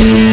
[0.00, 0.29] Alright,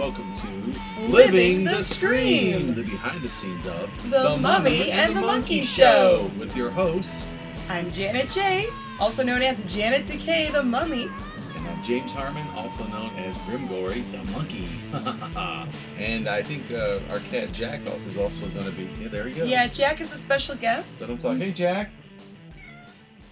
[0.00, 2.74] Welcome to Living the Scream.
[2.74, 6.30] the behind the scenes of The Mummy and the Monkey Show.
[6.38, 7.26] with your hosts.
[7.68, 8.66] I'm Janet J,
[8.98, 11.02] also known as Janet Decay the Mummy.
[11.02, 14.70] And I'm James Harmon, also known as Grimgory the Monkey.
[15.98, 18.88] and I think uh, our cat Jack is also going to be.
[18.98, 19.50] Yeah, there he goes.
[19.50, 21.02] Yeah, Jack is a special guest.
[21.02, 21.36] Let him talk.
[21.36, 21.90] Hey, Jack.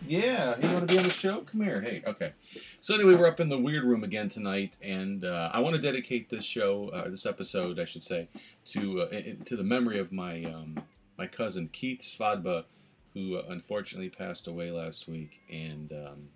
[0.09, 1.43] Yeah, you want to be on the show?
[1.43, 1.83] Come here.
[1.83, 2.33] Hey, okay.
[2.81, 5.83] So anyway, we're up in the weird room again tonight, and uh, I want to
[5.83, 8.27] dedicate this show, uh, this episode, I should say,
[8.69, 10.83] to uh, to the memory of my um,
[11.19, 12.65] my cousin Keith Svadba,
[13.13, 16.29] who uh, unfortunately passed away last week, and um,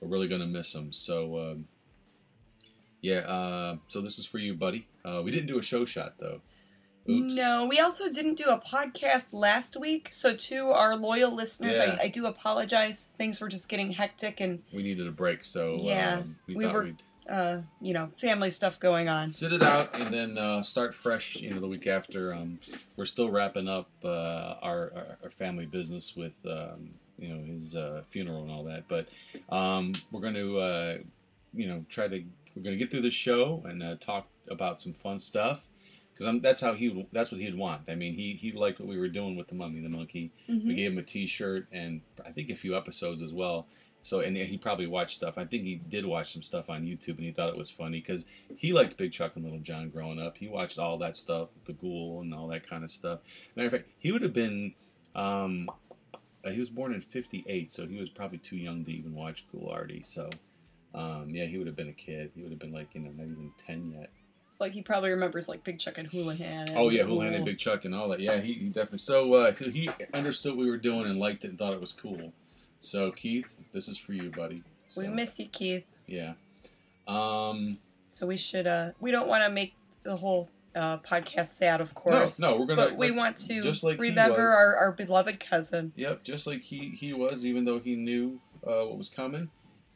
[0.00, 0.92] we're really gonna miss him.
[0.92, 1.68] So um,
[3.00, 4.86] yeah, uh, so this is for you, buddy.
[5.06, 6.42] Uh, we didn't do a show shot though.
[7.08, 7.34] Oops.
[7.34, 11.96] No, we also didn't do a podcast last week, so to our loyal listeners, Yeah.
[12.00, 13.10] I, I do apologize.
[13.18, 16.66] Things were just getting hectic and, We needed a break, so Yeah, um, we, we
[16.66, 19.26] were- we'd uh, you know, family stuff going on.
[19.26, 21.34] sit it out and then uh, start fresh.
[21.34, 22.32] You know, the week after.
[22.32, 22.60] Um,
[22.96, 27.74] we're still wrapping up uh, our, our our family business with um, you know his
[27.74, 28.84] uh, funeral and all that.
[28.86, 29.08] But
[29.52, 30.98] um, we're going to uh,
[31.52, 32.22] you know try to
[32.54, 35.62] we're going to get through the show and uh, talk about some fun stuff.
[36.16, 37.82] Because that's how he that's what he'd want.
[37.88, 40.32] I mean, he he liked what we were doing with the mummy the monkey.
[40.48, 40.76] We Mhm.
[40.76, 43.66] gave him a T-shirt and I think a few episodes as well.
[44.02, 45.36] So and he probably watched stuff.
[45.36, 48.00] I think he did watch some stuff on YouTube and he thought it was funny
[48.00, 48.24] because
[48.56, 50.38] he liked Big Chuck and Little John growing up.
[50.38, 53.20] He watched all that stuff, the Ghoul and all that kind of stuff.
[53.54, 54.74] Matter of fact, he would have been.
[55.14, 55.68] Um,
[56.44, 59.44] uh, he was born in '58, so he was probably too young to even watch
[59.52, 59.76] Ghoul.
[60.04, 60.30] So.
[60.94, 62.30] Um, yeah, he would have been a kid.
[62.34, 64.08] He would have been like you know not even ten yet.
[64.58, 66.40] Like he probably remembers like Big Chuck and Hoolihan.
[66.68, 68.20] And Oh yeah, Hoolihan and Big Chuck and all that.
[68.20, 68.98] Yeah, he, he definitely.
[69.00, 71.80] So, uh, so he understood what we were doing and liked it and thought it
[71.80, 72.32] was cool.
[72.80, 74.62] So Keith, this is for you, buddy.
[74.88, 75.84] So, We miss you, Keith.
[76.06, 76.34] Yeah.
[77.06, 77.78] Um.
[78.08, 78.66] So we should.
[78.66, 82.38] uh We don't want to make the whole uh, podcast sad, of course.
[82.38, 84.50] no, we're gonna- But we like- want to just like remember was.
[84.54, 85.92] our, our beloved cousin.
[85.96, 86.22] Yep.
[86.22, 89.50] Just like he he was, even though he knew uh, what was coming,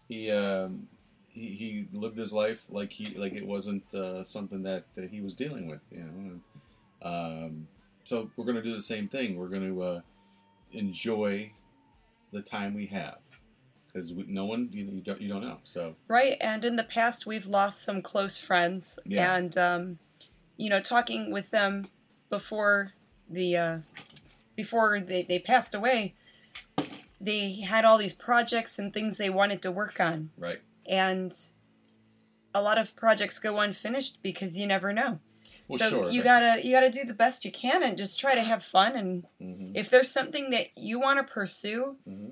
[0.09, 0.89] he um
[1.33, 5.21] he, he lived his life like he like it wasn't uh, something that, that he
[5.21, 5.81] was dealing with.
[5.91, 6.41] You
[7.03, 7.09] know.
[7.09, 7.69] Um.
[8.05, 9.37] So we're gonna do the same thing.
[9.37, 10.01] We're gonna uh,
[10.73, 11.53] enjoy
[12.33, 13.19] the time we have
[13.87, 15.59] because no one you, you don't you don't know.
[15.65, 19.37] So Right, and in the past we've lost some close friends, Yeah.
[19.37, 19.99] and um,
[20.57, 21.89] you know, talking with them
[22.29, 22.93] before
[23.29, 23.79] the uh,
[24.57, 26.15] before they, they passed away,
[27.21, 30.61] they had all these projects and things they wanted to work on, right.
[30.87, 31.33] And
[32.55, 35.21] a lot of projects go unfinished because you never know.
[35.69, 36.11] Well, so sure.
[36.11, 38.97] you gotta you gotta do the best you can and just try to have fun.
[38.97, 42.31] And hmm if there's something that you want to pursue, hmm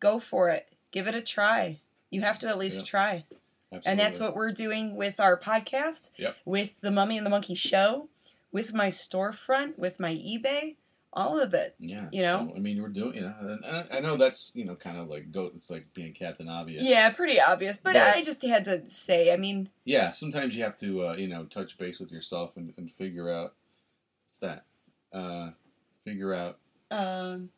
[0.00, 0.66] go for it.
[0.92, 1.80] Give it a try.
[2.10, 2.84] You have to at least Yeah.
[2.84, 3.24] try.
[3.72, 3.90] Absolutely.
[3.90, 6.36] And that's what we're doing with our podcast, Yep.
[6.46, 8.08] with the Mummy and the Monkey Show,
[8.50, 10.76] with my storefront, with my eBay,
[11.12, 11.74] all of it.
[11.78, 12.08] Yeah.
[12.12, 12.48] you know?
[12.50, 13.14] So, I mean, we're doing.
[13.16, 15.50] You know, I, I know that's you know kind of like go.
[15.54, 16.82] It's like being Captain Obvious.
[16.82, 19.32] Yeah, pretty obvious, but But- I just had to say.
[19.32, 20.10] I mean, Yeah.
[20.10, 23.54] Sometimes you have to uh, you know touch base with yourself and, and figure out.
[24.26, 24.64] What's that?
[25.12, 25.50] Uh,
[26.04, 26.58] figure out.
[26.90, 27.50] um,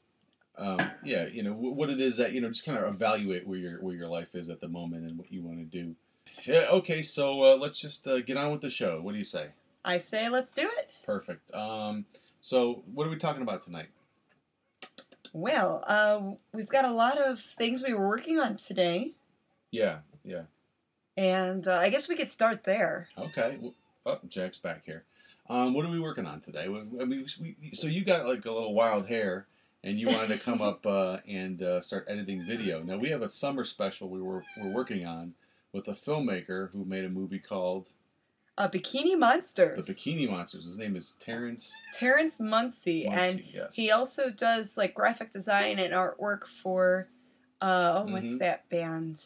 [0.57, 3.59] Um, yeah, you know what it is that you know just kind of evaluate where
[3.59, 5.95] your where your life is at the moment and what you want to do.
[6.45, 9.01] Yeah, okay, so uh, let's just uh, get on with the show.
[9.03, 9.49] What do you say?
[9.85, 10.91] I say let's do it.
[11.05, 11.53] Perfect.
[11.55, 12.05] Um,
[12.43, 13.89] so what are we talking about tonight?
[15.33, 16.21] Well, uh,
[16.53, 19.13] we've got a lot of things we were working on today,
[19.71, 20.43] Yeah, yeah.
[21.17, 23.09] and uh, I guess we could start there.
[23.17, 23.59] Okay.
[24.05, 25.05] Oh, Jack's back here.
[25.49, 26.65] Um, what are we working on today?
[26.65, 29.47] I mean, we, so you got like a little wild hair,
[29.85, 32.83] and you wanted to come up uh, and uh, start editing video.
[32.83, 35.33] Now we have a summer special we were we're working on
[35.73, 37.87] with a filmmaker who made a movie called
[38.59, 39.87] Uh, Bikini Monsters.
[39.87, 40.67] The Bikini Monsters.
[40.67, 43.75] His name is Terrence Terrence Muncie, and yes.
[43.75, 47.09] he also does like graphic design and artwork for
[47.63, 48.39] uh, oh, what's Mhm.
[48.41, 49.25] that band?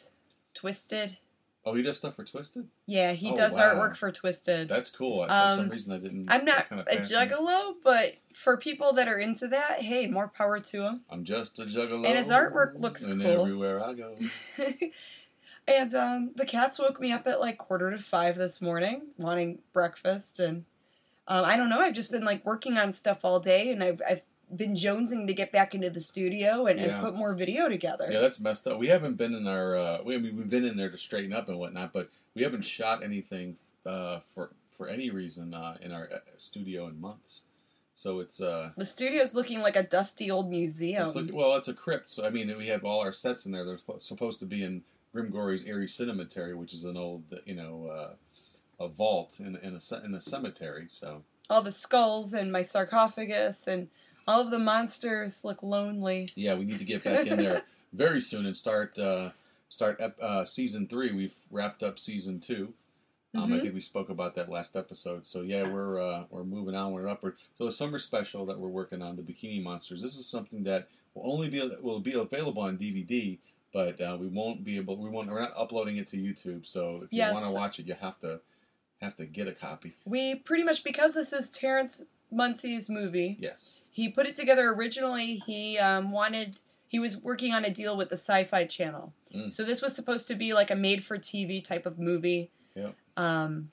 [0.55, 1.17] Twiztid.
[1.65, 2.65] Oh, he does stuff for Twiztid.
[2.85, 3.73] Yeah, he Oh, does wow.
[3.73, 4.69] artwork for Twiztid.
[4.69, 5.25] That's cool.
[5.25, 6.31] For Um, some reason, I didn't.
[6.31, 10.59] I'm not kinda a juggalo, but for people that are into that, hey, more power
[10.61, 11.01] to him.
[11.09, 12.05] I'm just a juggalo.
[12.07, 13.41] And his artwork looks and cool.
[13.41, 14.17] everywhere I go.
[15.67, 19.59] and um, the cats woke me up at like quarter to five this morning, wanting
[19.73, 20.65] breakfast, and
[21.27, 21.79] um, I don't know.
[21.79, 24.21] I've just been like working on stuff all day, and I've I've
[24.55, 26.85] been jonesing to get back into the studio and, Yeah.
[26.85, 28.07] and put more video together.
[28.09, 28.79] Yeah, that's messed up.
[28.79, 29.75] We haven't been in our.
[29.77, 32.43] Uh, we, I mean, we've been in there to straighten up and whatnot, but we
[32.43, 37.41] haven't shot anything uh, for for any reason uh, in our uh, studio in months.
[37.95, 41.03] So it's uh, The studio's looking like a dusty old museum.
[41.07, 42.09] it's like, well, it's a crypt.
[42.11, 43.65] So I mean, we have all our sets in there.
[43.65, 44.83] They're supposed to be in
[45.21, 50.05] Grimgory's Airy Cemetery, which is an old, you know, uh, a vault in in a
[50.05, 50.85] in a cemetery.
[50.89, 53.87] So all the skulls and my sarcophagus and
[54.27, 56.27] all of the monsters look lonely.
[56.35, 59.31] yeah, we need to get back in there very soon and start uh,
[59.69, 61.11] start ep- uh, season three.
[61.11, 62.73] We've wrapped up season two.
[63.35, 63.61] Um, I Mhm.
[63.61, 65.25] think we spoke about that last episode.
[65.25, 67.37] So yeah, we're uh, we're moving onward and upward.
[67.57, 70.01] So the summer special that we're working on, the Bikini Monsters.
[70.01, 73.37] This is something that will only be will be available on DVD,
[73.73, 74.97] but uh, we won't be able.
[74.97, 75.29] We won't.
[75.29, 76.65] We're not uploading it to YouTube.
[76.65, 78.39] So if you want to watch it, you have to
[79.01, 79.95] have to get a copy.
[80.05, 83.37] We pretty much because this is Terrence Muncie's movie.
[83.39, 83.85] Yes.
[83.91, 85.41] He put it together originally.
[85.45, 86.57] He um, wanted.
[86.87, 89.51] He was working on a deal with the Sci-Fi Channel, Mm.
[89.51, 92.49] so this was supposed to be like a made-for-TV type of movie.
[92.75, 92.95] Yep.
[93.17, 93.71] Um,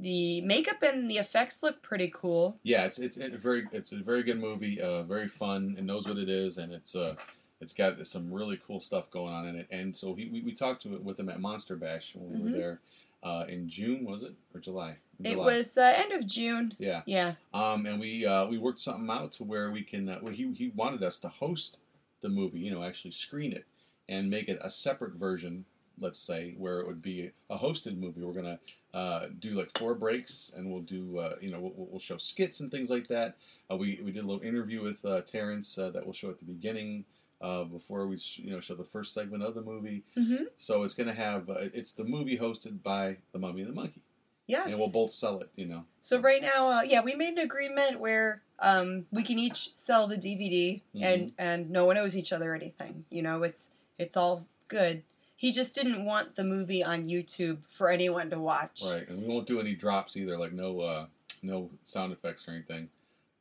[0.00, 2.58] the makeup and the effects look pretty cool.
[2.64, 4.80] Yeah, it's it's a very it's a very good movie.
[4.80, 5.74] Uh, very fun.
[5.78, 7.14] and knows what it is, and it's uh
[7.60, 9.66] it's got some really cool stuff going on in it.
[9.70, 12.38] And so he we, we talked to it with him at Monster Bash when we
[12.38, 12.44] Mhm.
[12.52, 12.80] were there
[13.22, 14.96] uh, in June, was it or July?
[15.18, 16.74] In It was uh, end of June.
[16.78, 17.02] Yeah.
[17.04, 17.34] Yeah.
[17.52, 20.08] Um, and we uh, we worked something out to where we can.
[20.08, 21.78] Uh, well, he he wanted us to host
[22.22, 22.60] the movie.
[22.60, 23.66] You know, actually screen it
[24.08, 25.64] and make it a separate version.
[25.98, 28.22] Let's say where it would be a hosted movie.
[28.22, 28.58] We're gonna
[28.94, 32.60] uh, do like four breaks, and we'll do uh, you know we'll, we'll show skits
[32.60, 33.36] and things like that.
[33.70, 36.38] Uh, we we did a little interview with uh, Terrence uh, that we'll show at
[36.38, 37.04] the beginning.
[37.40, 40.44] Uh, before we sh- you know show the first segment of the movie, Mm-hmm.
[40.58, 44.02] so it's gonna have uh, it's the movie hosted by the Mummy and the Monkey,
[44.46, 44.68] Yes.
[44.68, 45.48] and we'll both sell it.
[45.56, 49.38] You know, So right now, uh, yeah, we made an agreement where um, we can
[49.38, 51.02] each sell the DVD, Mm-hmm.
[51.02, 53.06] and and no one owes each other anything.
[53.08, 55.02] You know, it's it's all good.
[55.34, 58.82] He just didn't want the movie on YouTube for anyone to watch.
[58.84, 61.06] Right, and we won't do any drops either, like no uh,
[61.42, 62.90] no sound effects or anything.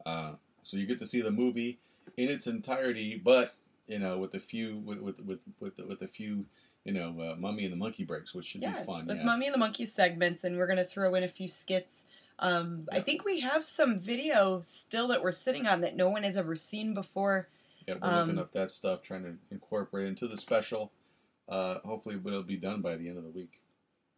[0.05, 0.31] Uh,
[0.61, 1.79] so you get to see the movie
[2.15, 3.55] in its entirety, but
[3.89, 6.45] you know, with a few with with with with, with a few
[6.85, 9.05] you know, uh, Mummy and the Monkey breaks, which should Yes, be fun.
[9.05, 9.23] with yeah.
[9.23, 12.05] Mummy and the Monkey segments, and we're gonna throw in a few skits.
[12.39, 16.23] Um, I think we have some video still that we're sitting on that no one
[16.23, 17.49] has ever seen before.
[17.85, 20.93] yeah, we're looking um, up that stuff, trying to incorporate into the special.
[21.49, 23.58] Uh, hopefully, it'll be done by the end of the week.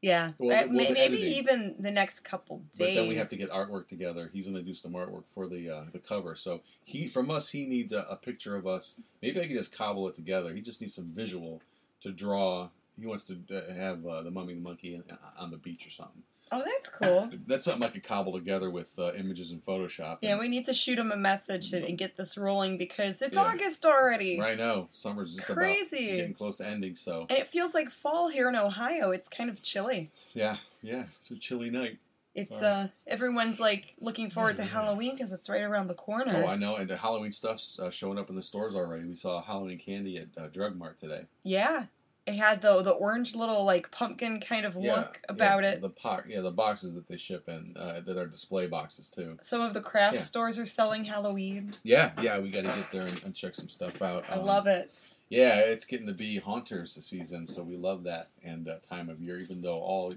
[0.01, 1.31] Yeah, Well, Uh, well, maybe editing.
[1.33, 2.77] even the next couple days.
[2.79, 4.31] But then we have to get artwork together.
[4.33, 6.35] He's going to do some artwork for the uh, the cover.
[6.35, 8.95] So he from us, he needs a, a picture of us.
[9.21, 10.53] Maybe I can just cobble it together.
[10.55, 11.61] He just needs some visual
[12.01, 12.69] to draw.
[12.99, 14.99] He wants to uh, have uh, the mummy the monkey
[15.37, 16.23] on the beach or something.
[16.51, 17.29] Oh, that's cool.
[17.47, 20.17] That's something I could cobble together with uh, images in Photoshop.
[20.21, 23.21] Yeah, And- we need to shoot him a message and, and get this rolling because
[23.21, 23.43] it's Yeah.
[23.43, 24.39] August already.
[24.39, 26.17] right now summer's just about Crazy.
[26.17, 26.95] getting close to ending.
[26.95, 29.11] So And it feels like fall here in Ohio.
[29.11, 30.11] It's kind of chilly.
[30.33, 31.97] yeah, yeah, it's a chilly night.
[32.33, 32.65] It's Sorry.
[32.83, 34.69] uh everyone's like looking forward to Yeah.
[34.69, 36.43] Halloween because it's right around the corner.
[36.45, 39.03] Oh, I know, and the Halloween stuff's uh, showing up in the stores already.
[39.05, 41.23] We saw Halloween candy at uh, Drug Mart today.
[41.43, 41.85] yeah.
[42.27, 45.81] It had the the orange little like pumpkin kind of Yeah, look about yeah, it.
[45.81, 49.37] The po- yeah, the boxes that they ship in uh, that are display boxes too.
[49.41, 50.21] Some of the craft Yeah.
[50.21, 51.75] stores are selling Halloween.
[51.83, 54.25] Yeah, yeah, we got to get there and, and check some stuff out.
[54.29, 54.93] I love it.
[55.29, 59.19] Yeah, it's getting to be haunters season, so we love that and uh, time of
[59.21, 59.39] year.
[59.39, 60.13] Even though all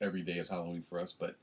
[0.00, 1.36] every day is Halloween for us, but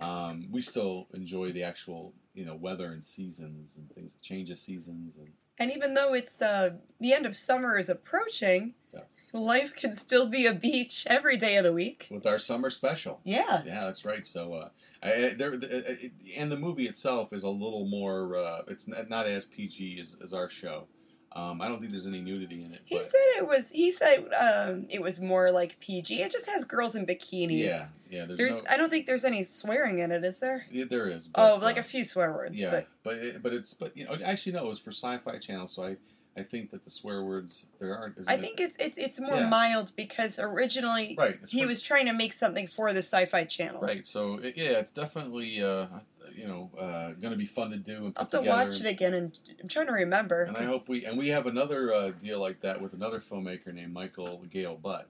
[0.00, 4.58] um, we still enjoy the actual you know weather and seasons and things, change of
[4.58, 6.70] seasons and And even though it's uh
[7.00, 9.16] the end of summer is approaching, yes.
[9.32, 12.08] life can still be a beach every day of the week.
[12.10, 13.20] with our summer special.
[13.24, 13.62] Yeah.
[13.64, 14.26] Yeah, that's right.
[14.26, 14.68] So, uh,
[15.02, 18.36] I, there, the, and the movie itself is a little more.
[18.36, 20.86] Uh, it's not, as PG as, as our show.
[21.32, 22.80] Um, I don't think there's any nudity in it.
[22.84, 23.70] He but, said it was.
[23.70, 26.22] He said um, it was more like PG.
[26.22, 27.64] It just has girls in bikinis.
[27.64, 28.24] yeah, yeah.
[28.24, 28.54] There's, There's.
[28.54, 28.62] no.
[28.68, 30.64] I don't think there's any swearing in it, is there?
[30.70, 31.28] Yeah, there is.
[31.34, 32.58] Oh, like uh, a few swear words.
[32.58, 35.38] Yeah, But but it, but it's but you know actually no, it was for Sci-Fi
[35.38, 35.96] Channel, so I
[36.38, 38.18] I think that the swear words there aren't.
[38.26, 39.48] I think it's it's it's more Yeah.
[39.48, 41.38] mild because originally right.
[41.48, 43.80] He was trying to make something for the Sci-Fi Channel.
[43.80, 44.06] right.
[44.06, 45.86] So it, yeah, it's definitely uh,
[46.34, 48.64] you know uh, going to be fun to do and I'll have to together.
[48.64, 50.42] watch it again, and I'm trying to remember.
[50.44, 53.72] And I hope we and we have another uh, deal like that with another filmmaker
[53.74, 55.08] named Michael Gale Butt,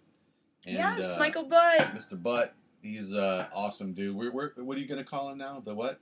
[0.67, 1.95] And, yes, uh, Michael Butt.
[1.95, 2.21] Mr.
[2.21, 2.55] Butt.
[2.81, 4.15] He's uh, awesome, dude.
[4.15, 5.61] We're, we're, what are you gonna call him now?
[5.65, 5.99] The what?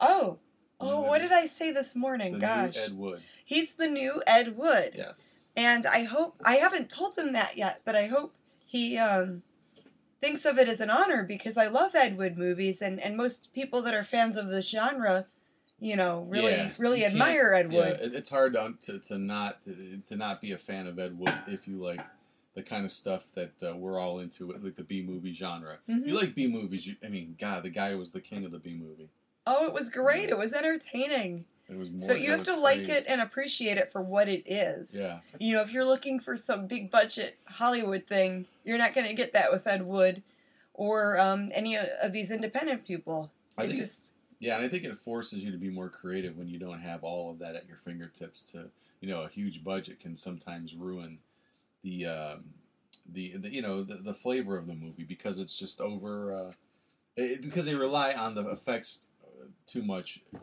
[0.00, 0.38] Oh,
[0.82, 2.32] oh, what did I say this morning?
[2.34, 3.22] The Gosh, new Ed Wood.
[3.44, 4.92] he's the new Ed Wood.
[4.96, 5.38] Yes.
[5.56, 8.34] And I hope I haven't told him that yet, but I hope
[8.66, 9.42] he um,
[10.20, 13.52] thinks of it as an honor because I love Ed Wood movies, and, and most
[13.52, 15.26] people that are fans of this genre,
[15.78, 17.98] you know, really Yeah, really admire Ed Wood.
[18.00, 21.34] it, it's hard to, to to not to not be a fan of Ed Wood
[21.48, 22.00] if you like
[22.54, 25.78] the kind of stuff that uh, we're all into, like the B movie genre.
[25.88, 26.06] Mhm.
[26.06, 26.86] You like B movies?
[26.86, 29.08] You, I mean, God, the guy was the king of the B movie.
[29.46, 30.28] Oh, it was great.
[30.28, 31.44] It was entertaining.
[31.68, 32.00] It was more.
[32.00, 34.94] so you have to like it and appreciate it for what it is.
[34.94, 39.06] Yeah, You know, if you're looking for some big budget Hollywood thing, you're not going
[39.06, 40.22] to get that with Ed Wood
[40.74, 43.30] or um, any of these independent people.
[43.56, 43.84] I it's think.
[43.84, 46.80] just yeah, and I think it forces you to be more creative when you don't
[46.80, 48.42] have all of that at your fingertips.
[48.50, 48.68] To
[49.00, 51.18] you know, a huge budget can sometimes ruin
[51.84, 52.44] the um,
[53.12, 56.52] the, the you know the, the flavor of the movie because it's just over uh,
[57.16, 59.00] it, because they rely on the effects
[59.72, 60.38] too much uh,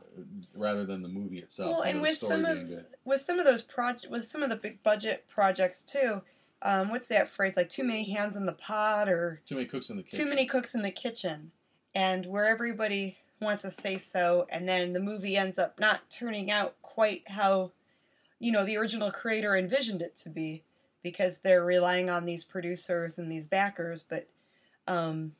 [0.55, 1.71] rather than the movie itself.
[1.71, 2.85] Well, and the with some of- good.
[3.05, 6.21] with some of those project with some of the big budget projects too.
[6.61, 7.55] Um, what's that phrase?
[7.55, 10.19] Like too many hands in the pot or too many cooks in the kitchen.
[10.19, 11.51] too many cooks in the kitchen,
[11.95, 16.51] and where everybody wants to say so, and then the movie ends up not turning
[16.51, 17.71] out quite how
[18.39, 20.63] you know the original creator envisioned it to be
[21.01, 24.27] because they're relying on these producers and these backers but
[24.87, 25.33] um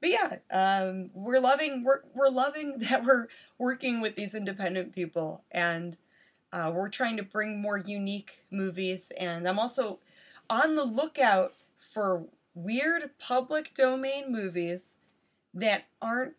[0.00, 3.26] but yeah um we're loving we're, we're loving that we're
[3.58, 5.98] working with these independent people and
[6.52, 9.12] uh, we're trying to bring more unique movies.
[9.18, 9.98] And i'm also
[10.48, 11.54] on the lookout
[11.92, 12.24] for
[12.54, 14.96] weird public domain movies
[15.54, 16.34] that aren't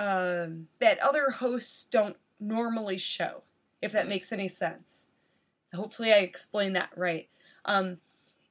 [0.00, 3.42] um, that other hosts don't normally show
[3.82, 5.06] if that makes any sense.
[5.74, 7.28] Hopefully i explained that right.
[7.64, 7.98] Um,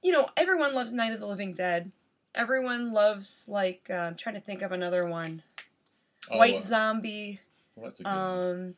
[0.03, 1.91] you know everyone loves night of the living dead
[2.38, 5.41] everyone loves like uh, i'm trying to think of another one
[6.29, 7.39] Oh, white uh, zombie
[7.75, 8.20] well, that's a good one.
[8.65, 8.75] um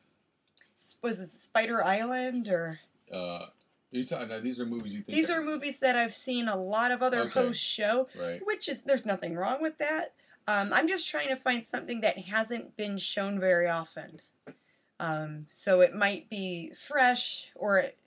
[0.76, 2.80] s- was it spider island or
[3.12, 3.48] Uh,
[3.92, 6.56] you talking, now, these are movies you think these are movies that i've seen a
[6.56, 7.32] lot of other Okay.
[7.42, 8.40] hosts show right.
[8.46, 10.14] which is there's nothing wrong with that
[10.48, 14.22] um, i'm just trying to find something that hasn't been shown very often
[15.02, 17.98] um, so it might be fresh or it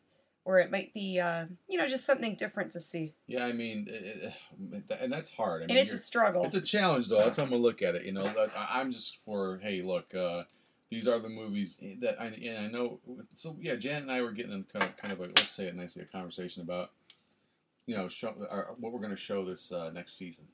[0.45, 3.87] or it might be uh, you know just something different to see Yeah, I mean,
[3.89, 4.33] it,
[4.73, 5.63] it, and that's hard.
[5.63, 7.19] I mean, and it's a struggle It's a challenge, though.
[7.19, 8.05] That's how I'm gonna look at it.
[8.05, 8.25] You know,
[8.57, 10.45] I, I'm just for hey, look, uh,
[10.91, 12.99] these are the movies that I and I know.
[13.33, 15.75] So yeah, Janet and I were getting kind of, kind of a let's say it
[15.77, 16.91] nicely, a conversation about
[17.87, 20.47] you know show, our, what we're gonna show this uh, next season,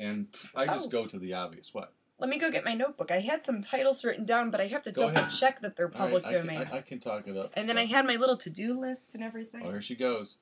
[0.00, 0.90] and I just Oh.
[0.90, 1.72] go to the obvious.
[1.72, 1.92] What?
[2.18, 4.82] Let me go get my notebook i had some titles written down but i have
[4.82, 5.30] to Go double ahead.
[5.30, 7.52] check that they're All right, public I can- domain I, I can talk it up.
[7.54, 10.36] and then i had my little to-do list and everything Oh, here she goes.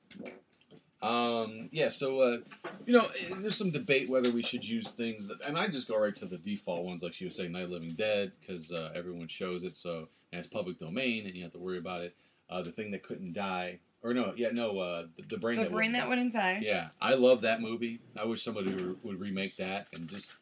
[1.01, 2.37] Um, yeah, so uh,
[2.85, 5.85] you know, eh, there's some debate whether we should use things that, and I just
[5.89, 8.71] go right to the default ones, like she was saying, Night of Living Dead, because
[8.71, 12.03] uh, everyone shows it, so and it's public domain, and you have to worry about
[12.03, 12.15] it.
[12.49, 15.63] Uh, the thing that couldn't die, or no, yeah, no, uh, the, the brain the
[15.63, 16.07] that brain wouldn't that die.
[16.07, 17.99] wouldn't die Yeah, I love that movie.
[18.17, 20.33] I wish somebody would, would remake that and just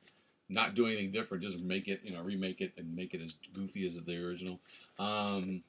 [0.51, 1.43] not do anything different.
[1.43, 4.60] Just make it, you know, remake it and make it as goofy as the original.
[5.00, 5.63] Um,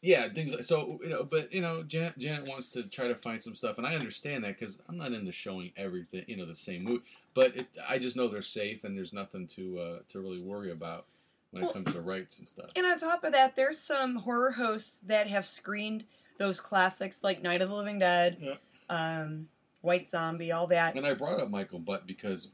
[0.00, 1.00] yeah, things like so.
[1.02, 3.86] You know, but you know, Janet, Janet wants to try to find some stuff, and
[3.86, 7.02] I understand that because I'm not into showing everything, you know, the same movie.
[7.34, 10.70] But it, I just know they're safe, and there's nothing to uh, to really worry
[10.70, 11.06] about
[11.50, 12.70] when Well- it comes to rights and stuff.
[12.76, 16.04] And on top of that, there's some horror hosts that have screened
[16.38, 18.54] those classics like Night of the Living Dead, Yeah.
[18.90, 19.48] um,
[19.80, 20.94] White Zombie, all that.
[20.94, 22.48] And I brought up Michael Butt because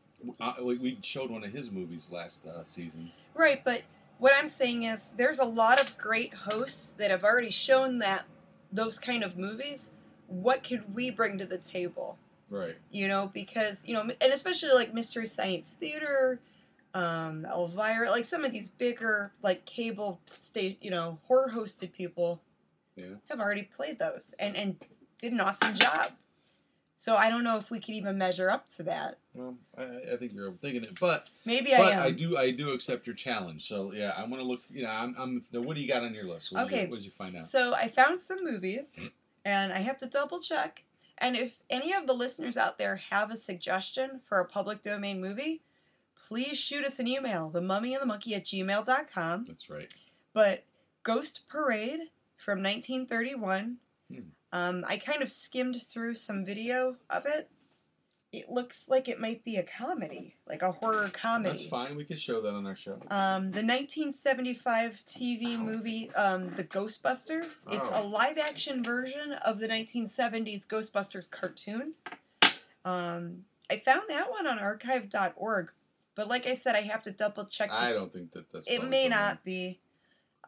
[0.63, 3.11] we we showed one of his movies last uh, season.
[3.35, 3.83] Right, but
[4.19, 8.25] what I'm saying is there's a lot of great hosts that have already shown that
[8.73, 9.91] those kind of movies.
[10.27, 12.17] What could we bring to the table?
[12.51, 12.77] Right.
[12.91, 16.41] You know, because, you know, and especially like Mystery Science Theater,
[16.95, 22.41] um, Elvira, like some of these bigger, like cable state, you know, horror hosted people
[22.97, 23.15] Yeah.
[23.29, 24.77] have already played those and, and
[25.19, 26.13] did an awesome job.
[27.05, 29.19] So I don't know if we could even measure up to that.
[29.35, 32.03] Well, I, I think you're overthinking it, but Maybe I but am.
[32.03, 33.69] I do I do accept your challenge.
[33.69, 34.63] So yeah, I want to look.
[34.71, 36.51] You know, I'm, I'm now, what do you got on your list?
[36.51, 36.85] What Did Okay.
[36.85, 37.45] you, what did you find out?
[37.45, 38.99] So I found some movies,
[39.45, 40.83] and I have to double check.
[41.19, 45.21] And if any of the listeners out there have a suggestion for a public domain
[45.21, 45.61] movie,
[46.27, 49.45] please shoot us an email, the mummy and the monkey at gmail.com.
[49.47, 49.93] That's right.
[50.33, 50.65] But
[51.03, 52.01] Ghost Parade
[52.39, 53.77] from 1931,
[54.11, 54.21] Hmm.
[54.55, 57.51] Um, I kind of skimmed through some video of it.
[58.33, 61.51] It looks like it might be a comedy, like a horror comedy.
[61.51, 61.95] That's fine.
[61.97, 62.95] We can show that on our show.
[63.11, 67.65] Um, the 1975 TV movie, um, The Ghostbusters.
[67.69, 68.09] It's a Oh.
[68.09, 71.95] live action version of the 1970s Ghostbusters cartoon.
[72.85, 75.71] Um, I found that one on archive.org,
[76.15, 77.71] but like I said, I have to double check.
[77.73, 78.67] I don't think that that's.
[78.69, 79.81] it may not be.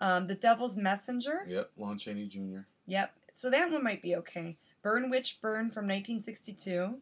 [0.00, 1.44] Um, the Devil's Messenger.
[1.48, 2.66] Yep, Lon Chaney Jr.
[2.86, 3.15] Yep.
[3.36, 4.56] So that one might be okay.
[4.82, 6.96] Burn Witch Burn from 1962.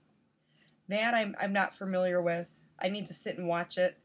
[0.88, 2.48] That I'm I'm not familiar with.
[2.82, 3.96] I need to sit and watch it.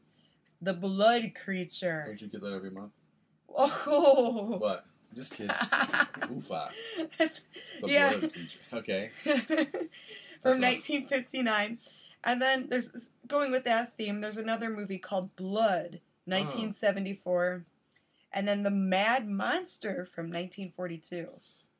[0.62, 2.04] The Blood Creature.
[2.06, 2.92] Don't you get that every month?
[3.54, 4.56] Oh.
[4.58, 4.86] What?
[5.12, 5.48] Just kidding.
[5.50, 6.70] Oofa.
[7.18, 7.42] That's
[7.82, 8.16] The Yeah.
[8.16, 8.58] blood creature.
[8.74, 9.10] Okay.
[9.24, 11.78] from That's 1959.
[12.22, 14.20] And then there's going with that theme.
[14.20, 17.64] There's another movie called Blood, 1974,
[18.32, 21.28] and then The Mad Monster from 1942.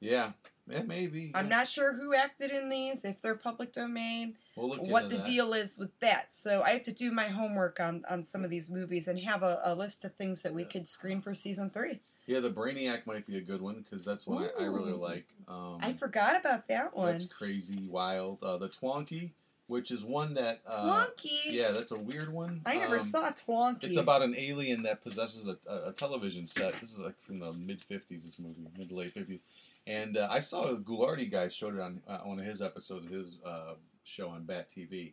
[0.00, 0.33] Yeah.
[0.69, 1.33] Yeah, maybe.
[1.35, 1.57] I'm yeah.
[1.57, 5.26] not sure who acted in these, if they're public domain, We'll look what the that.
[5.26, 6.33] deal is with that.
[6.33, 9.42] So I have to do my homework on on some of these movies and have
[9.42, 11.99] a, a list of things that we could screen for season three.
[12.26, 15.26] Yeah, the Brainiac might be a good one because that's one I, I really like.
[15.49, 17.12] Um, I forgot about that one.
[17.12, 18.38] That's crazy, wild.
[18.40, 19.30] Uh, the Twonky,
[19.66, 20.61] which is one that.
[20.64, 21.40] Uh, Twonky.
[21.47, 22.61] Yeah, that's a weird one.
[22.64, 23.85] I never Um, saw Twonky.
[23.85, 26.78] It's about an alien that possesses a, a, a television set.
[26.80, 28.23] This is like from the mid '50s.
[28.23, 29.40] This movie, mid to late '50s,
[29.87, 33.07] and uh, I saw a Ghoulardi guy showed it on uh, one of his episodes
[33.07, 35.13] of his uh, show on Bat TV,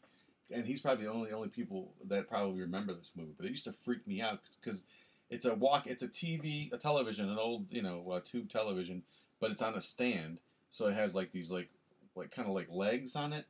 [0.51, 3.33] and he's probably the only only people that probably remember this movie.
[3.37, 4.83] But it used to freak me out because
[5.29, 9.03] it's a walk, it's a TV, a television, an old you know uh, tube television,
[9.39, 11.69] but it's on a stand, so it has like these like
[12.15, 13.45] like kind of like legs on it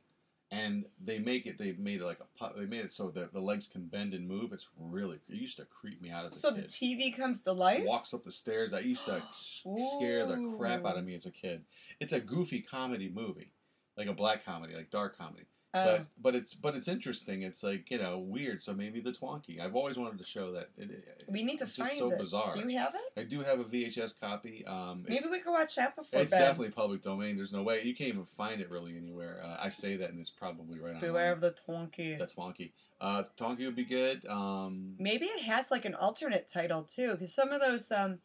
[0.50, 3.40] and they make it they made it like a they made it so that the
[3.40, 6.34] legs can bend and move it's really it used to creep me out as a
[6.34, 6.40] kid.
[6.40, 7.84] so the TV comes to life.
[7.84, 9.22] walks up the stairs that used to
[9.96, 11.62] scare the crap out of me as a kid
[12.00, 13.50] it's a goofy comedy movie
[13.96, 15.44] like a black comedy like dark comedy
[15.74, 15.84] Oh.
[15.84, 19.60] but but it's but it's interesting it's like you know weird so maybe the twonky
[19.60, 22.10] i've always wanted to show that it, it- we need to it's find just so
[22.10, 22.18] it.
[22.18, 23.20] bizarre Do you have it?
[23.20, 26.38] i do have a vhs copy um Maybe we could watch that before it's bed.
[26.38, 29.68] definitely public domain there's no way you can't even find it really anywhere uh, i
[29.68, 32.18] say that and it's probably right on Beware of the Twonky.
[32.18, 32.72] that's wonky.
[33.00, 34.24] Uh, Twonky would be good.
[34.26, 38.18] Um, Maybe it has like an alternate title too, because some of those, um,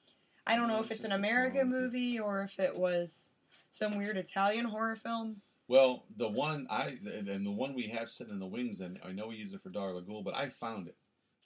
[0.47, 3.33] I don't know if it's an American movie or if it was
[3.69, 5.41] some weird Italian horror film.
[5.67, 9.11] Well, the one I and the one we have sitting in the wings, and I
[9.11, 10.97] know we used it for Dar Lagul, but I found it,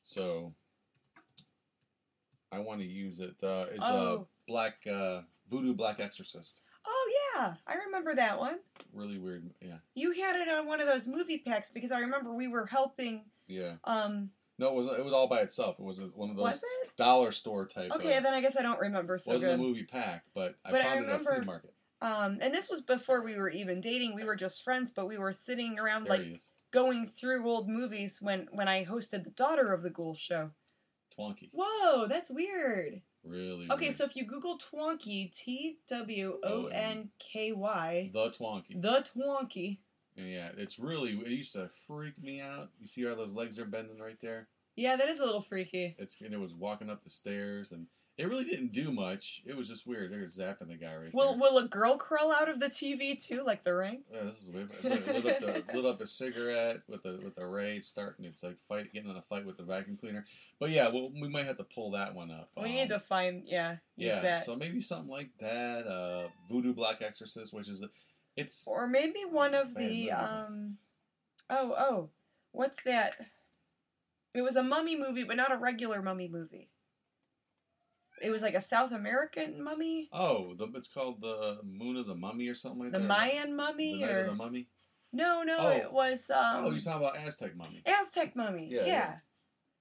[0.03, 0.53] so
[2.51, 3.35] I want to use it.
[3.43, 4.27] Uh, uh, Oh.
[4.47, 6.61] Black uh, Voodoo Black Exorcist.
[6.85, 8.59] Oh yeah, I remember that one.
[8.93, 9.49] Really weird.
[9.61, 12.65] Yeah, You had it on one of those movie packs because I remember we were
[12.65, 13.25] helping.
[13.47, 13.73] yeah.
[13.83, 15.75] Um, No, it was it was all by itself.
[15.79, 16.95] It was one of those was it?
[16.95, 17.91] dollar store type.
[17.91, 19.59] Okay, of, then I guess I don't remember so wasn't good.
[19.59, 21.73] a movie pack, but I But I found it at a remember- flea market.
[22.01, 24.13] Um, and this was before we were even dating.
[24.13, 26.39] We were just friends, but we were sitting around There like
[26.71, 30.51] going through old movies when when I hosted the Daughter of the Ghoul show.
[31.17, 31.49] Twonky.
[31.53, 33.01] Whoa, that's weird.
[33.23, 33.67] Really.
[33.71, 33.95] Okay, weird.
[33.95, 38.81] so if you Google Twonky, T W O N K Y, the Twonky.
[38.81, 39.79] the Twonky.
[40.15, 41.11] Yeah, it's really.
[41.11, 42.69] It used to freak me out.
[42.79, 44.47] You see how those legs are bending right there?
[44.75, 45.95] Yeah, that is a little freaky.
[45.97, 49.43] It's and it was walking up the stairs, and it really didn't do much.
[49.45, 50.11] It was just weird.
[50.11, 51.39] They were zapping the guy right Will there.
[51.39, 54.01] Will a girl crawl out of the TV too, like the ring?
[54.11, 54.69] Yeah, this is weird.
[54.83, 58.25] Lit, up the lit up a cigarette with the with the ray starting.
[58.25, 60.25] It's like fight getting in a fight with the vacuum cleaner.
[60.59, 62.49] But yeah, well, we might have to pull that one up.
[62.57, 64.41] We Um, need to find yeah, yeah.
[64.41, 65.85] So maybe something like that.
[65.85, 67.89] Uh, Voodoo Black Exorcist, which is the,
[68.35, 70.77] it's or maybe one of the um
[71.49, 72.09] oh oh
[72.51, 73.15] what's that
[74.33, 76.69] it was a mummy movie but not a regular mummy movie
[78.21, 82.15] it was like a south american mummy oh the it's called the Moon of the
[82.15, 83.03] Mummy or something like the that.
[83.03, 84.67] The Mayan mummy Night or the Mummy.
[85.13, 85.69] no no Oh.
[85.69, 87.81] it was um oh, you're talking about Aztec Mummy.
[87.85, 89.13] aztec mummy Yeah, yeah, yeah.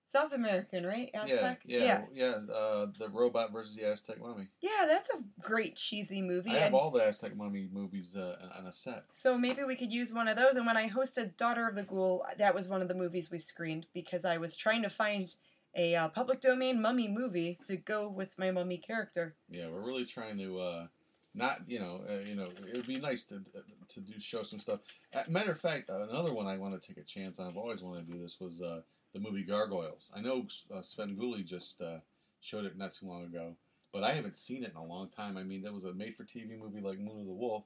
[0.04, 2.02] south american right aztec Yeah, yeah,
[2.46, 2.54] yeah.
[2.54, 4.46] Uh, the robot versus the Aztec mummy.
[4.60, 8.66] Yeah, that's a great cheesy movie I have all the Aztec mummy movies uh, on
[8.66, 9.04] a set.
[9.12, 10.54] so maybe we could use one of those.
[10.56, 13.38] And when I hosted Daughter of the Ghoul, that was one of the movies we
[13.38, 15.34] screened because I was trying to find
[15.76, 19.36] a uh, public domain mummy movie to go with my mummy character.
[19.48, 20.86] Yeah, we're really trying to uh,
[21.34, 23.42] not, you know, uh, you know, it would be nice to
[23.88, 24.80] to do show some stuff.
[25.14, 27.46] Uh, matter of fact, uh, another one I want to take a chance on.
[27.46, 28.80] I've always wanted to do this was uh,
[29.12, 30.10] the movie Gargoyles.
[30.16, 31.98] I know uh, Svengoolie just uh,
[32.40, 33.54] showed it not too long ago,
[33.92, 35.36] but I haven't seen it in a long time.
[35.36, 37.64] I mean, that was a made-for-TV movie like Moon of the Wolf,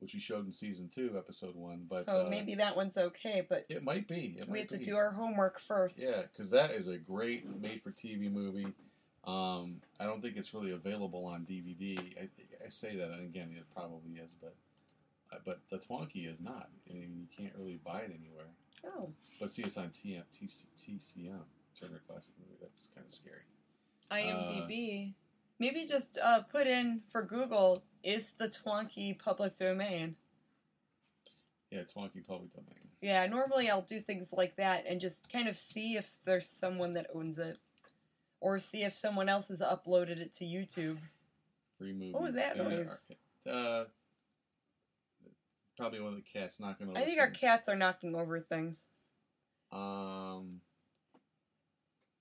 [0.00, 1.86] which we showed in season two, episode one.
[1.88, 4.36] But so uh, maybe that one's okay, but it might be.
[4.38, 4.84] It we might have to be.
[4.84, 6.00] do our homework first.
[6.00, 8.72] Yeah, because that is a great made-for-TV movie.
[9.24, 11.98] Um, I don't think it's really available on DVD.
[12.20, 12.28] I,
[12.64, 14.54] I say that, and again, it probably is, but
[15.32, 16.68] uh, but the Twonky is not.
[16.88, 18.46] I mean, you can't really buy it anywhere.
[18.86, 21.40] Oh, But see, it's on TM, TC, TCM,
[21.78, 22.58] Turner Classic Movie.
[22.60, 23.42] That's kind of scary.
[24.12, 25.14] IMDb.
[25.58, 30.16] Maybe just uh, put in for Google is the Twonky public domain.
[31.70, 32.78] Yeah, Twonky Public Domain.
[33.00, 36.94] Yeah, normally I'll do things like that and just kind of see if there's someone
[36.94, 37.58] that owns it.
[38.40, 40.98] Or see if someone else has uploaded it to YouTube.
[41.78, 42.12] Free movie.
[42.12, 42.96] What was that noise?
[43.50, 43.84] Uh,
[45.76, 46.98] probably one of the cats knocking over.
[46.98, 48.84] I think our cats are knocking over things.
[49.72, 50.60] Um,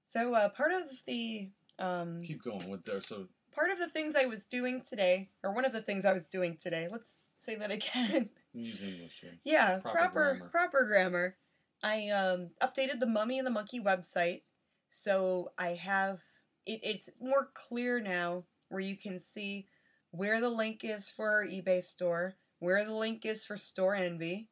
[0.03, 3.01] So uh, part of the um, keep going with there.
[3.01, 6.13] So part of the things I was doing today, or one of the things I
[6.13, 8.29] was doing today, let's say that again.
[8.53, 9.33] use English here.
[9.43, 10.49] yeah, Proper proper grammar.
[10.49, 11.35] proper grammar.
[11.83, 14.41] I um, updated the Mummy and the Monkey website,
[14.87, 16.19] so I have
[16.65, 19.67] it, it's more clear now, where you can see
[20.11, 24.47] where the link is for our eBay store, where the link is for Storenvy.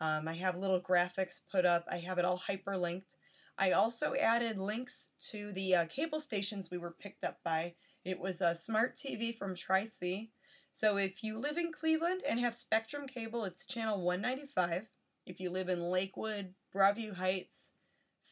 [0.00, 1.86] Um, I have little graphics put up.
[1.90, 3.14] I have it all hyperlinked.
[3.56, 7.74] I also added links to the uh, cable stations we were picked up by.
[8.04, 10.30] It was a smart TV from Tri C.
[10.72, 14.88] So if you live in Cleveland and have Spectrum cable, it's channel 195.
[15.24, 17.70] If you live in Lakewood, Broadview Heights,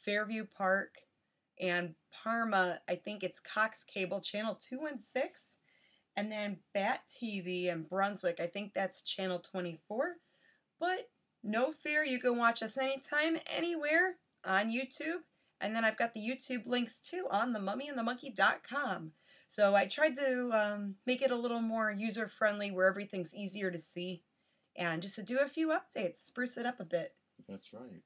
[0.04, 0.96] Fairview Park,
[1.60, 5.30] and Parma, I think it's Cox Cable channel 216.
[6.16, 10.16] And then Bat TV in Brunswick, I think that's channel 24.
[10.80, 11.08] But
[11.44, 15.22] no fear, you can watch us anytime, anywhere on YouTube.
[15.60, 19.12] And then I've got the YouTube links too on themummyandthemonkey.com.
[19.48, 23.70] So I tried to um, make it a little more user friendly where everything's easier
[23.70, 24.22] to see
[24.76, 27.14] and just to do a few updates, spruce it up a bit.
[27.48, 28.02] That's right.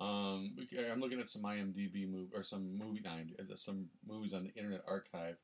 [0.00, 0.56] Um,
[0.90, 4.82] I'm looking at some IMDb movie or some movie, IMDb, some movies on the Internet
[4.88, 5.36] Archive.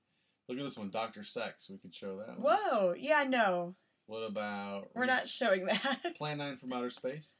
[0.48, 1.68] Look at this one, Doctor Sex.
[1.70, 2.38] We could show that.
[2.40, 2.58] One.
[2.58, 3.76] Whoa, yeah, no,
[4.06, 6.16] What about we're not showing that.
[6.16, 7.36] Plan Nine from Outer Space?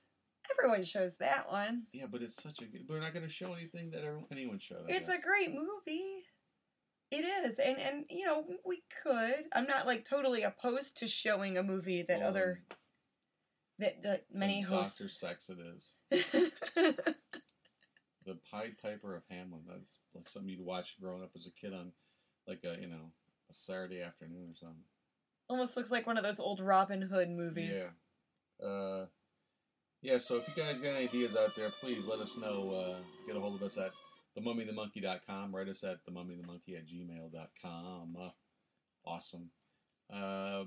[0.58, 1.84] Everyone shows that one.
[1.92, 2.82] Yeah, but it's such a good.
[2.88, 4.86] We're not going to show anything that everyone, anyone showed.
[4.88, 6.24] I It's a great movie.
[7.10, 9.44] It is, and and you know we could.
[9.52, 12.62] I'm not like totally opposed to showing a movie that Well, other
[13.80, 14.98] that that many hosts.
[14.98, 15.12] Doctor.
[15.12, 15.50] Sex.
[15.50, 15.94] It is
[18.26, 19.66] the Pied Piper of Hamelin.
[19.66, 21.90] That's like something you'd watch growing up as a kid on,
[22.46, 23.10] like a you know
[23.50, 24.84] a Saturday afternoon or something.
[25.48, 27.74] Almost looks like one of those old Robin Hood movies.
[27.74, 28.66] Yeah.
[28.66, 29.06] Uh,
[30.02, 32.70] yeah, so if you guys got any ideas out there, please let us know.
[32.70, 33.90] Uh, get a hold of us at
[34.38, 35.54] themummythemonkey.com.
[35.54, 38.16] Write us at themummythemonkey at gmail.com.
[38.20, 38.28] Uh,
[39.04, 39.50] awesome.
[40.12, 40.64] Uh,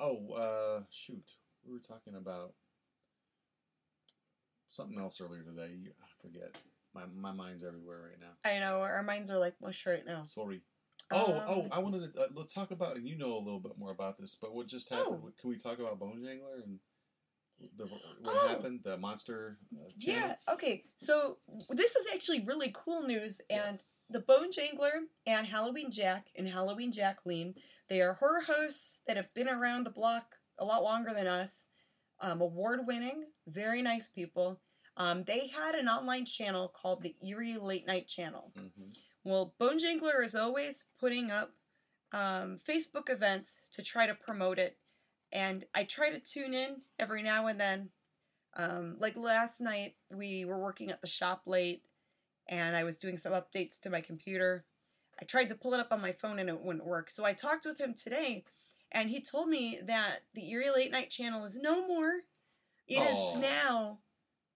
[0.00, 1.24] oh, uh, shoot.
[1.64, 2.52] We were talking about
[4.68, 5.74] something else earlier today.
[5.80, 6.54] You- I forget.
[6.94, 8.50] My, my mind's everywhere right now.
[8.50, 10.24] I know our minds are like mush right now.
[10.24, 10.62] Sorry.
[11.12, 11.68] Oh, Um, oh!
[11.70, 12.96] I wanted to uh, let's talk about.
[12.96, 15.20] And you know a little bit more about this, but what just happened?
[15.24, 15.30] Oh.
[15.38, 16.78] Can we talk about Bone Jangler and
[17.76, 18.48] the, what Oh.
[18.48, 18.80] happened?
[18.84, 19.58] The monster.
[19.74, 20.36] Uh, Yeah.
[20.48, 20.84] Okay.
[20.96, 21.38] So
[21.70, 23.98] this is actually really cool news, and Yes.
[24.10, 27.54] the Bone Jangler and Halloween Jack and Halloween Jacqueline,
[27.88, 31.66] they are horror hosts that have been around the block a lot longer than us.
[32.20, 34.60] Um, award winning, very nice people.
[34.96, 38.52] Um, they had an online channel called the Eerie Late Night Channel.
[38.56, 38.96] Mhm.
[39.24, 41.52] Well, Bone Jangler is always putting up
[42.12, 44.78] um, Facebook events to try to promote it,
[45.36, 47.90] and I try to tune in every now and then.
[48.56, 51.82] Um, like last night, we were working at the shop late,
[52.48, 54.64] and I was doing some updates to my computer.
[55.20, 57.10] I tried to pull it up on my phone and it wouldn't work.
[57.10, 58.44] So I talked with him today,
[58.90, 62.20] and he told me that the Eerie Late Night channel is no more.
[62.88, 63.98] It is now,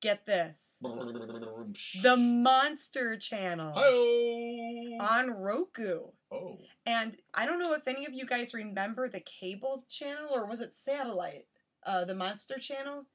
[0.01, 4.97] get this, The the Monster Channel Hi-oh!
[4.99, 6.05] on Roku.
[6.33, 10.49] Oh, And I don't know if any of you guys remember the cable channel or
[10.49, 11.47] was it satellite,
[11.85, 13.07] uh, the Monster Channel,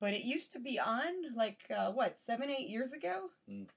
[0.00, 3.68] but it used to be on like uh, what seven eight years ago, Mm.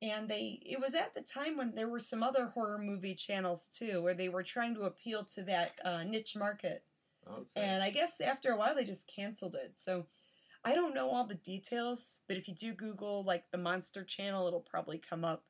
[0.00, 3.68] and they it was at the time when there were some other horror movie channels
[3.72, 6.84] too where they were trying to appeal to that uh, niche market,
[7.28, 7.46] okay.
[7.60, 9.74] and I guess after a while they just canceled it.
[9.78, 10.06] So.
[10.66, 14.46] I don't know all the details, but if you do Google like the Monster Channel,
[14.46, 15.44] it'll probably come up.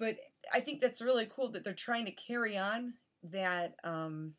[0.00, 0.16] But
[0.52, 4.32] I think that's really cool that they're trying to carry on that um,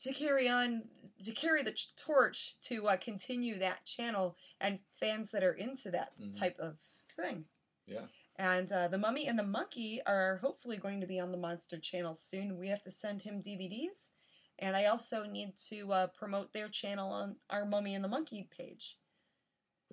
[0.00, 0.84] to carry on
[1.24, 6.12] to carry the torch to uh, continue that channel and fans that are into that
[6.18, 6.38] Mhm.
[6.38, 6.78] type of
[7.16, 7.44] thing.
[7.86, 8.06] yeah.
[8.36, 11.78] And uh, the Mummy and the Monkey are hopefully going to be on the Monster
[11.78, 12.56] Channel soon.
[12.58, 14.10] We have to send him DVDs,
[14.58, 18.48] and I also need to uh, promote their channel on our Mummy and the Monkey
[18.50, 18.98] page.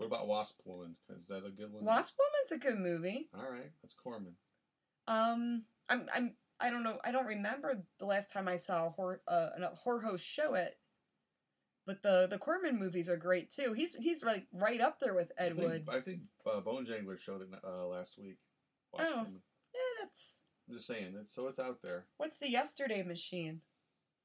[0.01, 0.95] What about Wasp Woman?
[1.19, 1.85] Is that a good one?
[1.85, 3.29] Wasp Woman's a good movie.
[3.37, 4.33] All right, that's Corman.
[5.07, 6.97] Um, I'm I'm I don't know.
[7.05, 10.55] I don't remember the last time I saw a horror uh, a horror host show
[10.55, 10.75] it.
[11.85, 13.73] But the the Corman movies are great too.
[13.73, 15.85] He's he's like right up there with Ed I think, Wood.
[15.91, 18.37] I think uh, Bone Jangler showed it uh, last week.
[18.93, 19.17] Wasp Oh.
[19.17, 19.41] Woman.
[19.75, 20.37] Yeah, that's
[20.67, 21.13] I'm just saying.
[21.21, 22.05] It's, so it's out there.
[22.17, 23.61] what's the Yesterday Machine?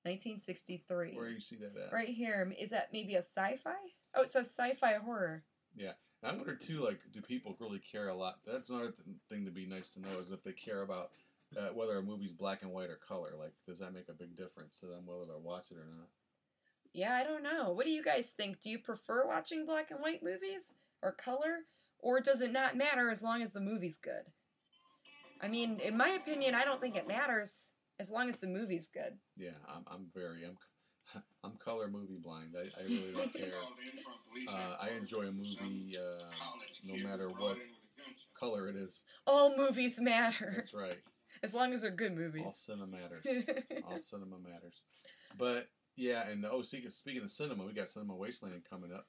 [0.05, 1.17] 1963.
[1.17, 1.93] Where you see that at?
[1.93, 2.51] Right here.
[2.59, 3.75] Is that maybe a sci-fi?
[4.15, 5.43] Oh, it says sci-fi horror.
[5.77, 5.93] Yeah.
[6.23, 8.37] And I wonder too, like, do people really care a lot?
[8.47, 11.11] That's another th- thing to be nice to know is if they care about
[11.57, 13.33] uh, whether a movie's black and white or color.
[13.39, 16.09] Like, does that make a big difference to them whether they'll watch it or not?
[16.93, 17.73] Yeah, I don't know.
[17.73, 18.61] What do you guys think?
[18.61, 21.67] Do you prefer watching black and white movies or color?
[21.99, 24.25] Or does it not matter as long as the movie's good?
[25.41, 28.89] I mean, in my opinion, I don't think it matters as long as the movie's
[28.89, 29.19] good.
[29.37, 30.57] Yeah, I'm, I'm very, I'm,
[31.45, 32.55] I'm color movie blind.
[32.57, 33.53] I, I really don't care.
[34.49, 36.25] Uh, I enjoy a movie uh,
[36.85, 37.57] no matter what
[38.39, 39.03] color it is.
[39.27, 40.99] All movies matter That's right.
[41.43, 42.43] as long as they're good movies.
[42.45, 43.25] All cinema matters.
[43.89, 44.83] All cinema matters.
[45.39, 49.07] But yeah, and oh, speaking speaking of cinema, we got Cinema Wasteland coming up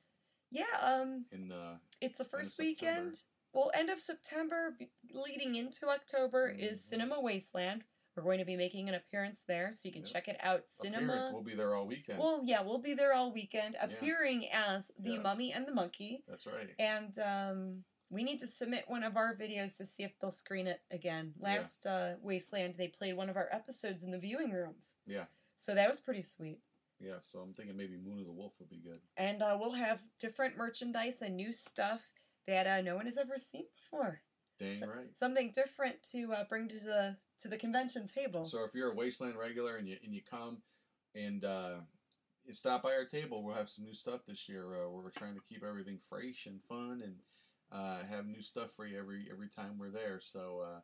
[0.51, 2.69] yeah, um, in uh, it's the first September.
[3.03, 3.21] weekend.
[3.53, 4.77] Well, end of September,
[5.11, 6.89] leading into October is Mhm.
[6.89, 7.83] Cinema Wasteland.
[8.17, 10.11] We're going to be making an appearance there, so you can Yep.
[10.11, 10.65] check it out.
[10.79, 10.79] appearance.
[10.81, 11.29] Cinema.
[11.31, 12.19] We'll be there all weekend.
[12.19, 15.23] Well, yeah, we'll be there all weekend, appearing as the Yes.
[15.23, 16.69] Mummy and the Monkey, That's right.
[16.79, 20.65] and um, we need to submit one of our videos to see if they'll screen
[20.65, 21.33] it again.
[21.39, 25.25] Last uh, Wasteland, they played one of our episodes in the viewing rooms, Yeah,
[25.57, 26.59] so that was pretty sweet.
[26.99, 27.19] yeah.
[27.19, 28.99] So I'm thinking maybe Moon of the Wolf would be good.
[29.17, 32.09] And uh, we'll have different merchandise and new stuff
[32.47, 34.21] that uh, no one has ever seen before.
[34.57, 35.15] Dang So- right.
[35.15, 38.45] Something different to uh, bring to the to the convention table.
[38.45, 40.57] So if you're a Wasteland regular and you and you come
[41.15, 41.75] and uh,
[42.45, 44.65] you stop by our table, we'll have some new stuff this year.
[44.65, 47.15] Uh, where we're trying to keep everything fresh and fun and
[47.71, 50.19] uh, have new stuff for you every every time we're there.
[50.21, 50.79] So uh,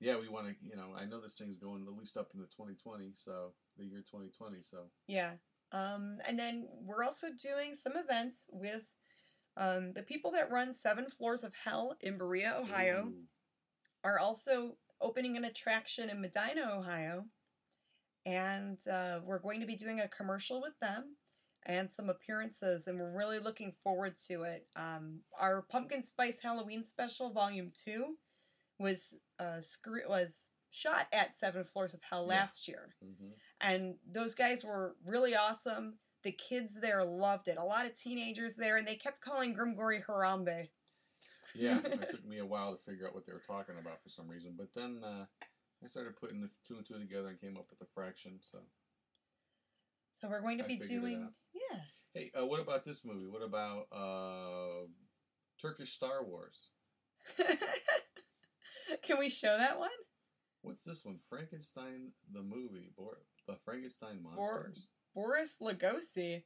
[0.00, 0.54] yeah, we want to.
[0.62, 4.00] You know, I know this thing's going at least up into 2020, so the year
[4.00, 4.58] 2020.
[4.60, 5.32] So Yeah.
[5.72, 8.88] Um, and then we're also doing some events with
[9.56, 13.22] um, the people that run Seven Floors of Hell in Berea, Ohio, Ooh.
[14.04, 17.24] are also opening an attraction in Medina, Ohio.
[18.24, 21.16] And uh, we're going to be doing a commercial with them
[21.66, 24.66] and some appearances, and we're really looking forward to it.
[24.76, 28.16] Um, our Pumpkin Spice Halloween Special Volume 2
[28.78, 32.28] was, uh, scre- was shot at Seven Floors of Hell Yeah.
[32.40, 33.32] last year Mhm.
[33.60, 35.98] and those guys were really awesome.
[36.22, 37.56] The kids there loved it.
[37.56, 40.68] A lot of teenagers there, and they kept calling Grimgory Harambe.
[41.54, 44.08] Yeah, it took me a while to figure out what they were talking about for
[44.08, 45.24] some reason, but then uh,
[45.82, 48.38] I started putting the two and two together and came up with the fraction.
[48.50, 48.58] So
[50.14, 51.80] So we're going to I be doing, yeah.
[52.14, 53.26] hey, uh, what about this movie?
[53.28, 54.86] What about uh,
[55.60, 56.70] Turkish Star Wars?
[59.02, 59.90] Can we show that one?
[60.62, 61.18] What's this one?
[61.28, 64.88] Frankenstein the movie, Bor- the Frankenstein Bor- monsters.
[65.14, 66.42] Boris Lugosi.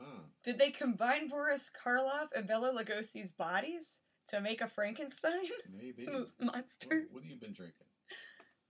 [0.00, 3.98] Ah, Did they combine Boris Karloff and Bela Lugosi's bodies
[4.30, 6.06] to make a Frankenstein maybe.
[6.10, 7.06] mo- what, monster?
[7.10, 7.86] what have you been drinking?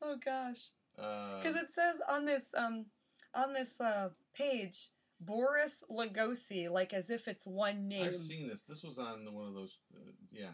[0.03, 0.69] Oh gosh.
[0.99, 2.87] Uh, Because it says on this um
[3.35, 4.91] on this uh page
[5.21, 8.05] Boris Lugosi, like as if it's one name.
[8.07, 8.63] I've seen this.
[8.63, 9.79] This was on one of those.
[9.93, 10.51] Uh, yeah,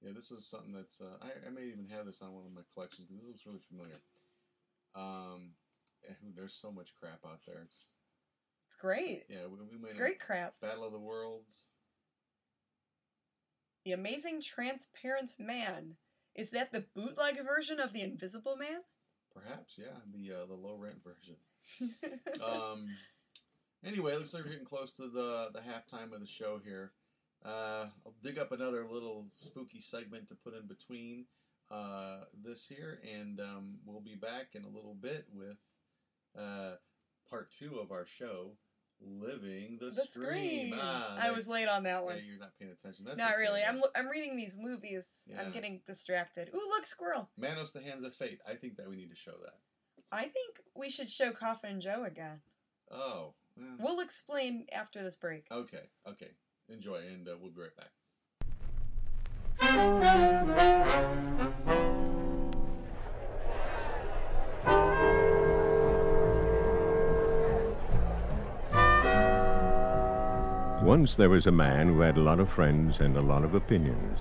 [0.00, 0.12] yeah.
[0.14, 1.00] This is something that's.
[1.00, 3.46] Uh, I, I may even have this on one of my collections because this looks
[3.46, 4.00] really familiar.
[4.94, 5.54] Um,
[6.08, 7.62] eh, there's so much crap out there.
[7.64, 7.94] It's
[8.68, 9.24] It's great.
[9.28, 9.46] yeah.
[9.48, 10.54] We, we made It's great crap.
[10.60, 11.64] Battle of the Worlds.
[13.84, 15.96] The Amazing Transparent Man.
[16.34, 18.80] Is that the bootleg version of The Invisible Man?
[19.34, 21.36] Perhaps, yeah, the uh, the low rent version.
[22.42, 22.88] um,
[23.84, 26.92] anyway, it looks like we're getting close to the the halftime of the show here.
[27.44, 31.26] Uh, I'll dig up another little spooky segment to put in between
[31.70, 35.58] uh, this here, and um, we'll be back in a little bit with
[36.38, 36.76] uh,
[37.28, 38.52] part two of our show,
[39.00, 40.68] Living the, the Scream.
[40.68, 40.74] Scream.
[40.80, 42.20] Ah, I was late on that Yeah, one.
[42.26, 43.04] you're not paying attention.
[43.04, 43.62] That's Not okay, really.
[43.62, 45.04] I'm I'm reading these movies.
[45.26, 45.42] Yeah.
[45.42, 46.50] I'm getting distracted.
[46.54, 47.28] Ooh, look, squirrel.
[47.36, 48.40] Manos, the Hands of Fate.
[48.48, 49.58] I think that we need to show that.
[50.10, 52.40] I think we should show Coffin Joe again.
[52.90, 53.34] Oh.
[53.56, 55.46] well, We'll explain after this break.
[55.50, 56.30] Okay, okay.
[56.68, 57.90] Enjoy, and uh, we'll be right back.
[70.84, 73.54] Once there was a man who had a lot of friends and a lot of
[73.54, 74.18] opinions.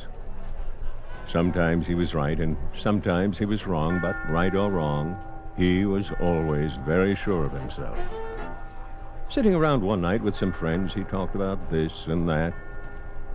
[1.28, 5.21] Sometimes he was right and sometimes he was wrong, but right or wrong,
[5.58, 7.97] he was always very sure of himself.
[9.30, 12.54] Sitting around one night with some friends, he talked about this and that,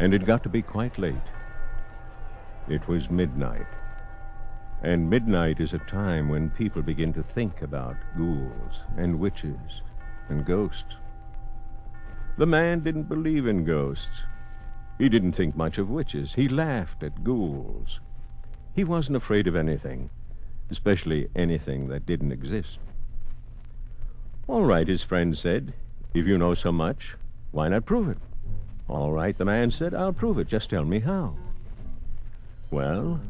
[0.00, 1.28] and it got to be quite late.
[2.66, 3.66] It was midnight.
[4.82, 9.82] And midnight is a time when people begin to think about ghouls and witches
[10.30, 10.94] and ghosts.
[12.38, 14.22] The man didn't believe in ghosts.
[14.96, 16.32] He didn't think much of witches.
[16.34, 17.98] He laughed at ghouls.
[18.76, 20.08] He wasn't afraid of anything,
[20.70, 22.78] especially anything that didn't exist.
[24.46, 25.72] All right, his friend said.
[26.14, 27.16] If you know so much,
[27.50, 28.18] why not prove it?
[28.86, 30.46] All right, the man said, I'll prove it.
[30.46, 31.34] Just tell me how.
[32.70, 33.20] Well,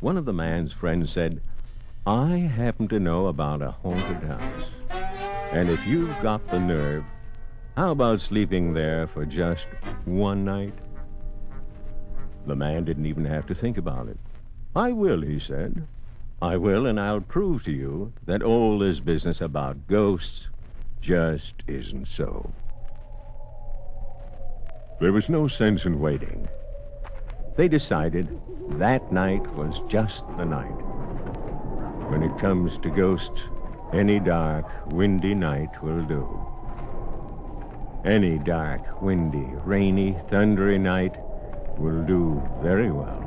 [0.00, 1.40] one of the man's friends said,
[2.06, 4.64] I happen to know about a haunted house.
[5.52, 7.04] And if you've got the nerve,
[7.80, 9.64] how about sleeping there for just
[10.04, 10.74] one night?
[12.46, 14.18] The man didn't even have to think about it.
[14.76, 15.86] I will, he said.
[16.42, 20.48] I will, and I'll prove to you that all this business about ghosts
[21.00, 22.52] just isn't so.
[25.00, 26.50] There was no sense in waiting.
[27.56, 28.28] They decided
[28.72, 30.68] that night was just the night.
[32.10, 33.40] When it comes to ghosts,
[33.94, 36.46] any dark, windy night will do.
[38.04, 41.12] Any dark, windy, rainy, thundery night
[41.76, 43.22] will do very well.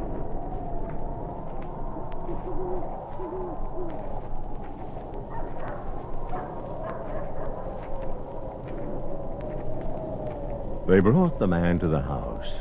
[10.87, 12.51] They brought the man to the house,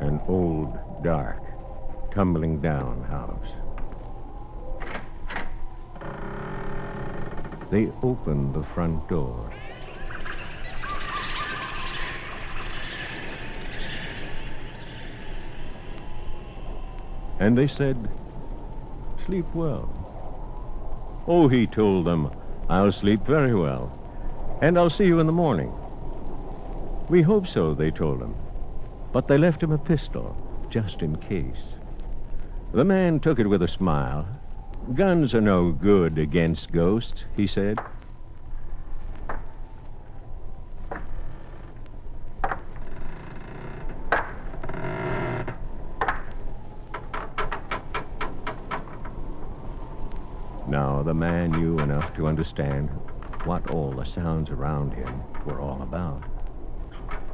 [0.00, 1.42] an old, dark,
[2.12, 3.50] tumbling down house.
[7.70, 9.50] They opened the front door.
[17.38, 18.08] And they said,
[19.26, 19.88] Sleep well.
[21.28, 22.30] Oh, he told them,
[22.68, 23.92] I'll sleep very well,
[24.62, 25.72] and I'll see you in the morning.
[27.08, 28.34] We hope so, they told him.
[29.12, 30.36] But they left him a pistol,
[30.70, 31.56] just in case.
[32.72, 34.26] The man took it with a smile.
[34.94, 37.78] Guns are no good against ghosts, he said.
[50.68, 52.88] Now, the man knew enough to understand
[53.44, 56.22] what all the sounds around him were all about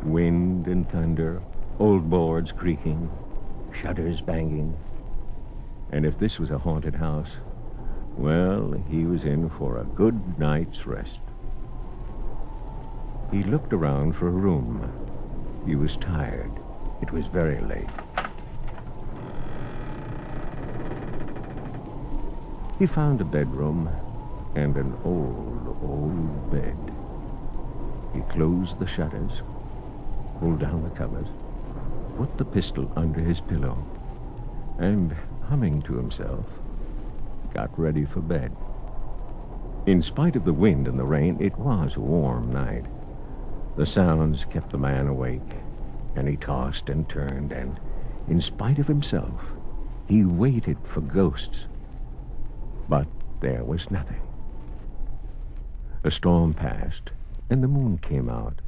[0.05, 1.41] wind and thunder,
[1.79, 3.11] old boards creaking,
[3.81, 4.77] shutters banging.
[5.93, 7.29] And if this was a haunted house,
[8.17, 11.19] well, he was in for a good night's rest.
[13.31, 14.91] He looked around for a room.
[15.67, 16.53] He was tired.
[17.01, 17.89] It was very late.
[22.79, 23.89] He found a bedroom
[24.55, 26.77] and an old, old bed.
[28.15, 29.33] He closed the shutters,
[30.39, 31.29] pulled down the covers,
[32.17, 33.77] put the pistol under his pillow,
[34.79, 35.15] and,
[35.49, 36.45] humming to himself,
[37.55, 38.53] got ready for bed.
[39.87, 42.85] In spite of the wind and the rain, it was a warm night.
[43.77, 45.57] The sounds kept the man awake,
[46.15, 47.81] and he tossed and turned, and,
[48.29, 49.41] in spite of himself,
[50.07, 51.59] he waited for ghosts.
[52.89, 53.07] But
[53.41, 54.32] there was nothing.
[56.05, 57.11] A storm passed,
[57.49, 58.61] and the moon came out.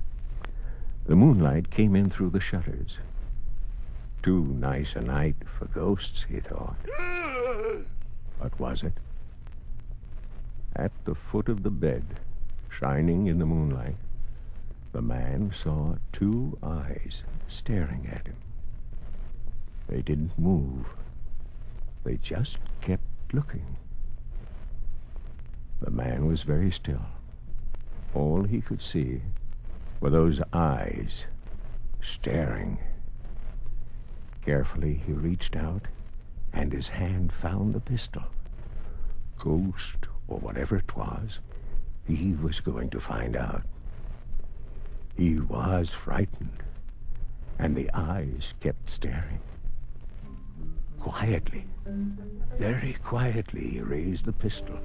[1.07, 2.99] The moonlight came in through the shutters.
[4.23, 6.77] Too nice a night for ghosts, he thought.
[8.41, 8.93] But was it?
[10.77, 12.05] At the foot of the bed,
[12.71, 13.97] shining in the moonlight,
[14.93, 18.37] the man saw two eyes staring at him.
[19.89, 20.87] They didn't move.
[22.05, 23.77] They just kept looking.
[25.81, 27.03] The man was very still.
[28.15, 29.23] All he could see
[30.01, 31.25] were those eyes
[32.01, 32.79] staring.
[34.45, 35.89] Carefully, he reached out,
[36.53, 38.23] and his hand found the pistol.
[39.39, 41.39] Ghost, or whatever it was,
[42.07, 43.63] he was going to find out.
[45.17, 46.63] He was frightened,
[47.59, 49.41] and the eyes kept staring.
[51.01, 51.67] Quietly,
[52.59, 54.79] very quietly, he raised the pistol.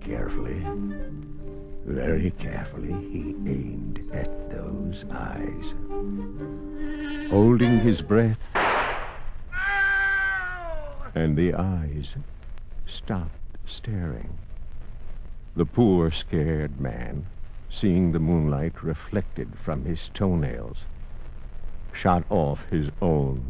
[0.00, 0.62] Carefully,
[1.84, 5.74] very carefully, he aimed at those eyes.
[7.30, 8.38] Holding his breath,
[11.14, 12.08] and the eyes
[12.86, 13.30] stopped
[13.66, 14.28] staring.
[15.56, 17.26] The poor, scared man,
[17.70, 20.76] seeing the moonlight reflected from his toenails,
[21.92, 23.42] shot off his own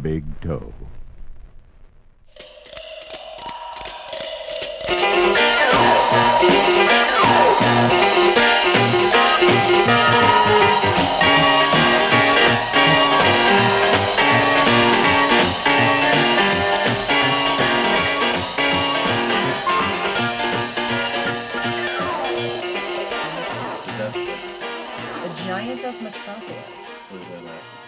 [0.00, 0.72] big toe.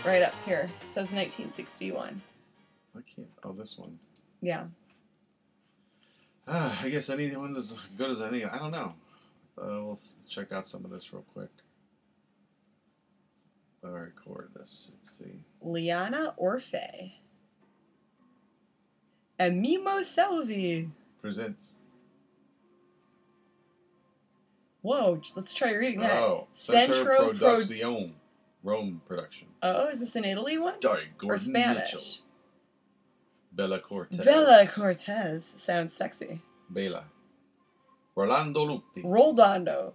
[0.04, 0.70] Right up here.
[0.82, 2.20] It says 1961.
[2.94, 3.26] I can't.
[3.42, 3.98] Oh, this one.
[4.42, 4.66] Yeah.
[6.46, 8.44] Ah, I guess anyone's as good as any.
[8.44, 8.94] I don't know.
[9.60, 11.48] Uh, let's check out some of this real quick.
[13.84, 14.92] I record this.
[14.94, 15.40] Let's see.
[15.62, 17.12] Liana Orfe.
[19.38, 20.90] And Mimo Selvi.
[21.20, 21.76] Presents.
[24.82, 26.12] Whoa, let's try reading that.
[26.12, 28.10] Oh, Centro, Centro Pro-
[28.62, 29.48] Rome production.
[29.62, 30.74] Oh, is this an Italy one?
[30.78, 31.94] Starring Or Spanish?
[31.94, 32.02] Mitchell.
[33.54, 34.24] Bella Cortez.
[34.24, 35.44] Bella Cortez.
[35.44, 36.40] Sounds sexy.
[36.70, 37.04] Bella.
[38.16, 39.04] Rolando Lupi.
[39.04, 39.92] Roldondo.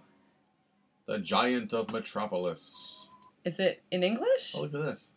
[1.06, 2.96] The Giant of Metropolis.
[3.44, 4.54] Is it in English?
[4.56, 5.10] Oh, look at this.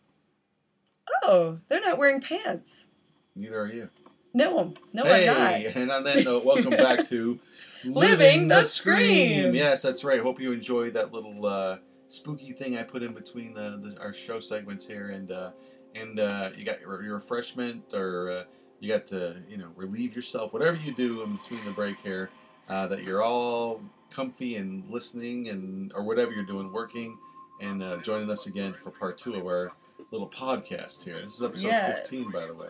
[1.22, 2.88] Oh, they're not wearing pants.
[3.36, 3.88] Neither are you.
[4.32, 5.76] No, no, hey, I'm not.
[5.76, 7.38] and on that note, welcome back to
[7.84, 9.54] Living the Scream.
[9.54, 10.20] Yes, that's right.
[10.20, 11.78] Hope you enjoyed that little uh,
[12.08, 15.50] spooky thing I put in between the, the, our show segments here, and uh,
[15.94, 18.44] and uh, you got your, your refreshment, or uh,
[18.80, 22.30] you got to you know relieve yourself, whatever you do in between the break here,
[22.68, 23.80] uh, that you're all
[24.10, 27.16] comfy and listening, and or whatever you're doing, working,
[27.60, 29.72] and uh, joining us again for part two of our
[30.10, 31.20] little podcast here.
[31.20, 31.98] This is episode Yes.
[32.08, 32.68] 15, by the way.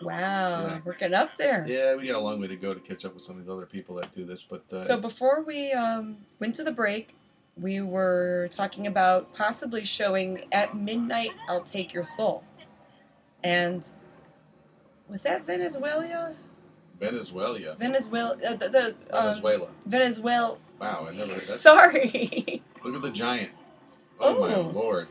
[0.00, 0.78] Wow, Yeah.
[0.84, 1.66] we're getting up there.
[1.68, 3.50] Yeah, we got a long way to go to catch up with some of these
[3.52, 7.14] other people that do this, but uh, so before we um, went to the break,
[7.60, 11.32] we were talking about possibly showing at midnight.
[11.48, 12.42] I'll take your soul,
[13.44, 13.86] and
[15.08, 16.34] was that Venezuela?
[16.98, 18.86] Venezuela, Venezuela, uh, the, the
[19.16, 19.68] um, Venezuela.
[19.86, 20.58] Venezuela.
[20.80, 21.58] Wow, I never heard that.
[21.58, 23.52] Sorry, Look at the giant.
[24.18, 24.60] Oh, my Oh.
[24.62, 25.08] lord!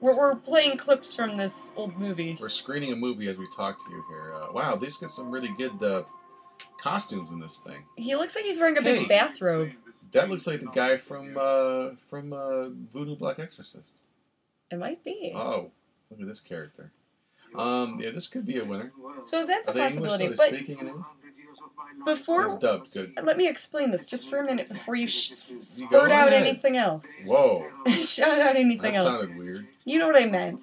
[0.00, 2.36] we're, we're playing clips from this old movie.
[2.40, 4.34] We're screening a movie as we talk to you here.
[4.34, 6.02] Uh, wow, these got some really good uh,
[6.80, 7.84] costumes in this thing.
[7.96, 9.06] He looks like he's wearing a big Hey.
[9.06, 9.72] bathrobe.
[10.12, 14.00] That looks like the guy from uh, from uh, Voodoo Black Exorcist.
[14.72, 15.32] It might be.
[15.34, 15.70] Oh,
[16.10, 16.90] look at this character.
[17.54, 18.92] Um, yeah, this could be a winner.
[19.24, 20.10] So that's Are a they English?
[20.10, 20.24] possibility.
[20.26, 21.06] Are they But speaking in English?
[22.04, 22.92] before It's dubbed.
[22.92, 23.18] Good.
[23.22, 26.42] Let me explain this just for a minute before you sh- You spurt out ahead.
[26.46, 27.06] anything else.
[27.24, 27.66] Whoa,
[28.02, 29.08] Shout out anything that else.
[29.20, 29.66] sounded weird.
[29.84, 30.60] You know what I meant.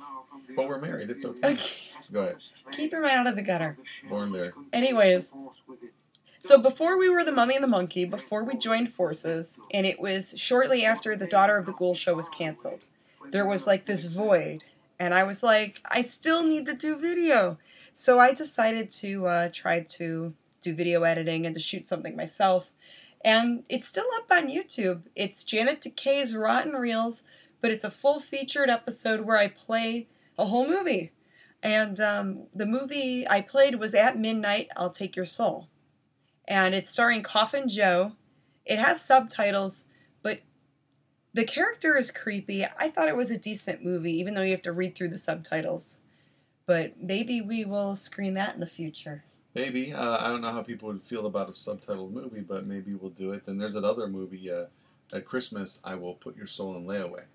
[0.55, 1.09] But we're married.
[1.09, 1.53] It's okay.
[1.53, 1.69] Okay.
[2.11, 2.37] Go ahead.
[2.71, 3.77] Keep your mind out of the gutter.
[4.09, 4.53] Born there.
[4.71, 5.33] Anyways,
[6.39, 9.99] so before we were the Mummy and the Monkey, before we joined forces, and it
[9.99, 12.85] was shortly after the Daughter of the Ghoul show was canceled,
[13.31, 14.63] there was like this void.
[14.99, 17.57] And I was like, I still need to do video.
[17.93, 22.71] So I decided to uh, try to do video editing and to shoot something myself.
[23.23, 25.03] And it's still up on YouTube.
[25.15, 27.23] It's Janet Decay's Rotten Reels,
[27.61, 31.11] but it's a full featured episode where I play a whole movie.
[31.63, 35.67] And um, the movie I played was At Midnight, I'll Take Your Soul.
[36.47, 38.11] And it's starring Coffin Joe.
[38.65, 39.84] It has subtitles,
[41.35, 42.65] the character is creepy.
[42.65, 45.17] I thought it was a decent movie, even though you have to read through the
[45.17, 45.99] subtitles.
[46.65, 49.25] But maybe we will screen that in the future.
[49.53, 49.93] Maybe.
[49.93, 53.11] Uh, I don't know how people would feel about a subtitled movie, but maybe we'll
[53.11, 53.45] do it.
[53.45, 54.65] Then there's that other movie, uh,
[55.13, 57.25] at Christmas, I Will Put Your Soul in Layaway.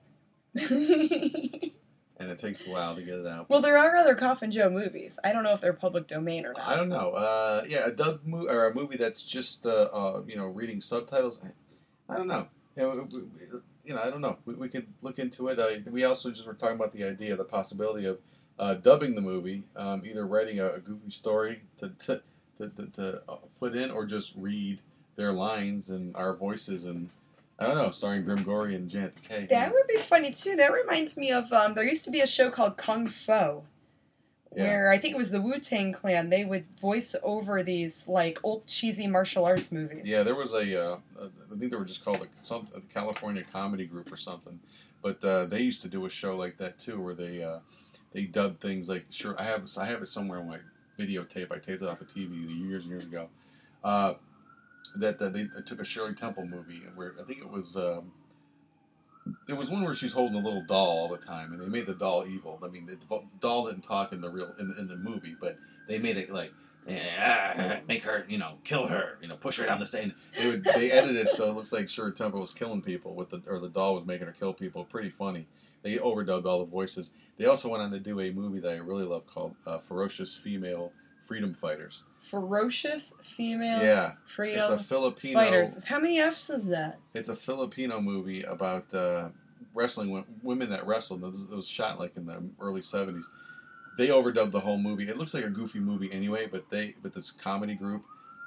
[2.21, 3.49] And it takes a while to get it out.
[3.49, 5.19] well, there are other Coffin Joe movies.
[5.25, 6.69] I don't know if they're public domain or not.
[6.69, 7.13] I don't know.
[7.13, 10.83] Uh, yeah, a dub mo- or a movie that's just uh, uh, you know reading
[10.83, 11.41] subtitles.
[11.43, 12.47] I, I don't know.
[12.77, 14.37] You know, you know, I don't know.
[14.45, 15.91] We, we could look into it.
[15.91, 18.19] We also just were talking about the idea, the possibility of
[18.59, 22.23] uh, dubbing the movie, um, either writing a, a goofy story to to,
[22.59, 24.81] to, to, to uh, put in, or just read
[25.17, 27.09] their lines and our voices and.
[27.59, 29.47] I don't know, starring Grim Gory and Janet Kay.
[29.51, 30.57] That would be funny too.
[30.57, 33.61] That reminds me of um, there used to be a show called Kung Fu,
[34.55, 34.65] Yeah.
[34.65, 36.29] where I think it was the Wu Tang Clan.
[36.29, 40.03] They would voice over these like old cheesy martial arts movies.
[40.05, 43.45] Yeah, there was a, uh, I think they were just called a, some a California
[43.45, 44.59] comedy group or something,
[45.03, 47.61] but uh, they used to do a show like that too, where they uh,
[48.13, 50.59] they dubbed things like sure I have I have it somewhere on my
[50.99, 51.53] videotape.
[51.53, 53.29] I taped it off a TV years and years ago.
[53.85, 54.15] Uh,
[54.97, 58.11] that, that they took a Shirley Temple movie where I think it was um,
[59.49, 61.87] it was one where she's holding a little doll all the time, and they made
[61.87, 62.59] the doll evil.
[62.63, 65.59] I mean, the doll didn't talk in the real in, in the movie, but
[65.89, 66.53] they made it like
[66.89, 70.13] "Ah, make her, you know, kill her, you know, push her down the stage.
[70.39, 73.31] They would they edited it so it looks like Shirley Temple was killing people with
[73.31, 74.85] the or the doll was making her kill people.
[74.85, 75.47] Pretty funny.
[75.83, 77.11] They overdubbed all the voices.
[77.39, 80.35] They also went on to do a movie that I really love called uh, Ferocious
[80.35, 80.93] Female
[81.31, 82.03] Freedom Fighters.
[82.23, 85.85] Ferocious female Yeah, freedom it's a Filipino fighters.
[85.85, 86.99] How many F's is that?
[87.15, 89.29] It's a Filipino movie about uh,
[89.73, 91.23] wrestling women that wrestled.
[91.23, 93.27] It was, it was shot like in the early '70s.
[93.97, 95.09] They overdubbed the whole movie.
[95.09, 98.03] It looks like a goofy movie anyway, but they but this comedy group,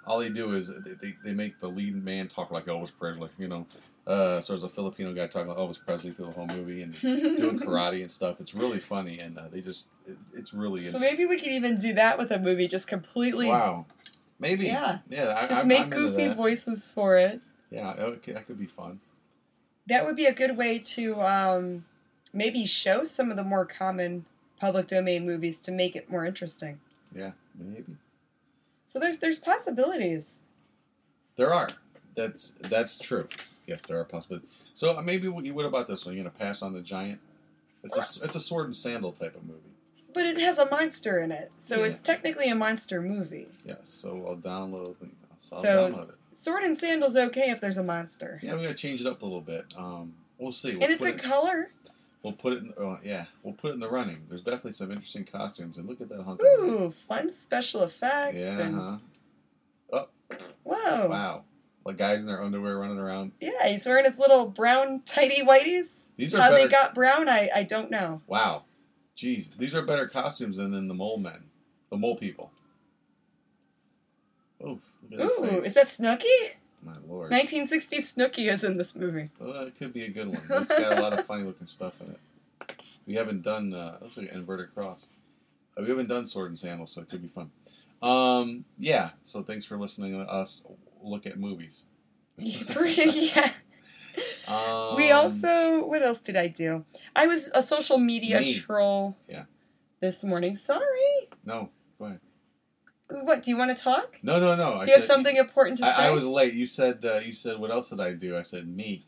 [0.05, 3.29] all they do is they, they, they make the lead man talk like Elvis Presley.
[3.37, 3.65] You know,
[4.07, 6.93] uh, so there's a Filipino guy talking like Elvis Presley through the whole movie and
[7.01, 8.39] doing karate and stuff.
[8.41, 11.77] It's really funny, and uh, they just it, it's really so maybe we could even
[11.79, 13.47] do that with a movie, just completely.
[13.47, 13.85] wow.
[14.39, 14.97] Maybe Yeah.
[15.09, 15.35] yeah.
[15.37, 17.39] I, Just I'm- make I'm goofy voices for it.
[17.71, 18.99] Yeah, okay, that could be fun.
[19.87, 21.85] That would be a good way to um,
[22.33, 24.25] maybe show some of the more common
[24.59, 26.79] public domain movies to make it more interesting.
[27.15, 27.95] Yeah, maybe.
[28.85, 30.39] So there's there's possibilities.
[31.35, 31.69] There are.
[32.15, 33.27] That's that's true.
[33.67, 34.49] Yes, there are possibilities.
[34.73, 36.15] So uh, maybe what, what about this one?
[36.15, 37.19] You gonna pass on the giant?
[37.83, 39.59] It's a it's a sword and sandal type of movie.
[40.13, 41.85] But it has a monster in it, so Yeah.
[41.91, 43.47] it's technically a monster movie.
[43.65, 43.79] Yes.
[43.89, 44.95] So I'll download.
[45.37, 46.15] So I'll So- download it.
[46.35, 49.25] Sword and sandal's okay if there's a monster, Yeah, we gotta change it up a
[49.25, 49.65] little bit.
[49.77, 50.73] Um, we'll see.
[50.73, 51.69] We'll and it's a it, color.
[52.23, 52.63] We'll put it.
[52.63, 54.23] In, oh, yeah, we'll put it in the running.
[54.29, 56.41] There's definitely some interesting costumes, and look at that hunk.
[56.41, 58.37] Ooh, fun special effects.
[58.37, 58.59] Yeah.
[58.61, 58.97] and, Huh?
[60.63, 61.07] Whoa.
[61.09, 61.43] Wow.
[61.85, 63.33] Like guys in their underwear running around.
[63.41, 66.03] Yeah, he's wearing his little brown tighty whities.
[66.15, 66.63] These are How better.
[66.63, 68.21] they got brown, I, I don't know.
[68.27, 68.63] Wow.
[69.17, 71.43] Jeez, these are better costumes than in the mole men,
[71.89, 72.51] the mole people.
[74.61, 74.69] At
[75.19, 75.65] Ooh, face.
[75.65, 76.51] is that Snooki?
[76.81, 77.31] My lord.
[77.31, 79.29] 1960 Snooki is in this movie.
[79.39, 80.41] Oh, that could be a good one.
[80.49, 82.19] It's got a lot of funny looking stuff in it.
[83.05, 83.73] We haven't done.
[83.73, 85.07] Uh, looks like an inverted cross.
[85.77, 87.51] Uh, we haven't done sword and sandals, so it could be fun.
[88.01, 89.11] Um, yeah.
[89.23, 90.63] So thanks for listening to us
[91.03, 91.83] look at movies.
[92.37, 93.51] yeah.
[94.47, 96.85] Um, we also, what else did I do?
[97.15, 98.53] I was a social media Me.
[98.53, 99.17] troll.
[99.27, 99.43] Yeah.
[100.01, 100.55] This morning.
[100.55, 101.29] Sorry.
[101.45, 103.43] no, What?
[103.43, 104.19] Do you want to talk?
[104.23, 104.75] no, no, no.
[104.75, 105.91] I Do you have something important to say?
[105.91, 106.53] I, I was late.
[106.53, 107.03] You said.
[107.05, 107.59] Uh, you said.
[107.59, 108.35] What else did I do?
[108.37, 109.05] I said me.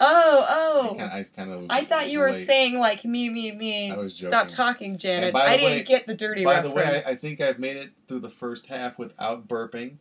[0.00, 0.96] Oh, oh.
[1.00, 1.66] I kind of.
[1.70, 2.46] I thought you were late.
[2.46, 3.90] saying like me, me, me.
[3.90, 4.30] I was joking.
[4.30, 5.34] Stop talking, Janet.
[5.34, 6.74] I didn't get the dirty By reference.
[6.74, 9.96] the way, I, I think I've made it through the first half without burping.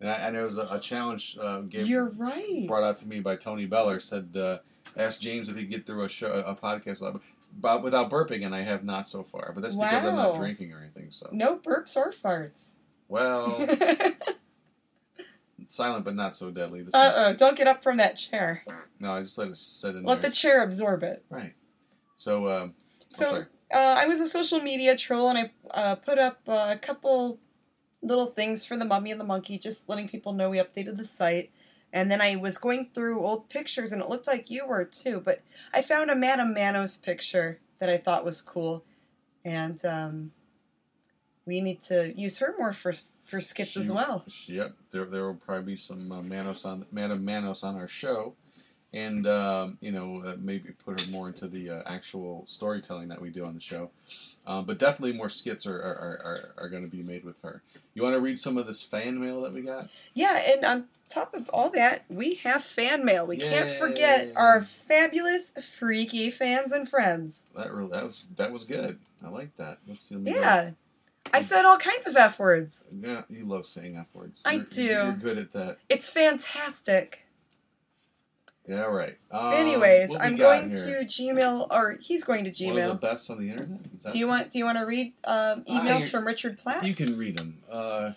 [0.00, 2.66] And, I, and there was a, a challenge uh, gave, You're right.
[2.66, 3.98] brought out to me by Tony Beller.
[4.00, 4.58] Said, uh,
[4.96, 7.22] ask James if he could get through a show, a podcast without,
[7.58, 9.52] but without burping, and I have not so far.
[9.54, 11.08] But that's because I'm not drinking or anything.
[11.10, 12.68] So, No burps or farts.
[13.08, 14.10] well, uh
[15.66, 16.82] silent but not so deadly.
[16.82, 18.62] This oh, don't get up from that chair.
[19.00, 20.30] no, I just let it sit in Let there.
[20.30, 21.24] the chair absorb it.
[21.30, 21.54] right.
[22.16, 22.74] So, um, I'm
[23.10, 23.44] So sorry.
[23.72, 27.38] uh, I was a social media troll, and I uh, put up uh, a couple
[28.06, 31.04] little things for the Mummy and the Monkey, just letting people know we updated the
[31.04, 31.50] site.
[31.92, 35.20] And then I was going through old pictures, and it looked like you were too.
[35.24, 35.42] But
[35.72, 38.84] I found a Madame Manos picture that I thought was cool,
[39.44, 40.32] and um,
[41.46, 42.92] we need to use her more for
[43.24, 44.24] for skits as She- well.
[44.46, 48.34] Yep, there there will probably be some uh, Manos on Madam Manos on our show,
[48.96, 53.20] and um, you know uh, maybe put her more into the uh, actual storytelling that
[53.20, 53.90] we do on the show.
[54.46, 57.62] Um, but definitely more skits are are, are, are, going to be made with her.
[57.94, 59.90] You want to read some of this fan mail that we got?
[60.14, 63.26] Yeah, and on top of all that, we have fan mail.
[63.26, 67.50] We can't forget our fabulous, freaky fans and friends.
[67.54, 68.98] That really, that was that was good.
[69.24, 69.78] I like that.
[69.86, 70.14] Let's see.
[70.14, 70.40] let me go.
[70.40, 70.70] Yeah.
[71.32, 72.84] I said all kinds of F words.
[72.90, 74.40] Yeah, you love saying F words.
[74.44, 74.82] I You're- do.
[74.82, 75.78] You're good at that.
[75.88, 77.25] It's fantastic.
[78.66, 79.16] Yeah, right.
[79.30, 81.00] Um, Anyways, I'm going here?
[81.00, 82.74] to Gmail, or he's going to Gmail.
[82.74, 83.78] One of the best on the internet.
[84.10, 84.50] Do you want?
[84.50, 86.84] Do you want to read um, emails I- from Richard Platt?
[86.84, 87.58] You can read them.
[87.70, 88.12] Uh,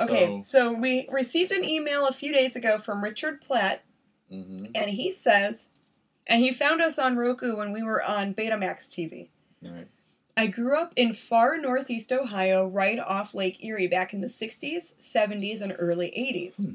[0.00, 3.82] okay, So, so we received an email a few days ago from Richard Platt,
[4.32, 5.68] mhm, and he says,
[6.26, 9.28] and he found us on Roku when we were on Betamax TV.
[9.64, 9.88] all right.
[10.34, 14.94] I grew up in far northeast Ohio, right off Lake Erie, back in the 60s,
[14.98, 16.66] 70s, and early 80s.
[16.68, 16.72] Hmm.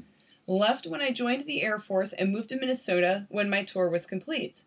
[0.48, 4.06] Left when I joined the Air Force and moved to Minnesota when my tour was
[4.06, 4.62] complete.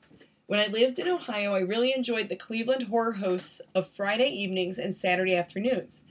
[0.45, 4.77] When I lived in Ohio, I really enjoyed the Cleveland horror hosts of Friday evenings
[4.77, 6.03] and Saturday afternoons.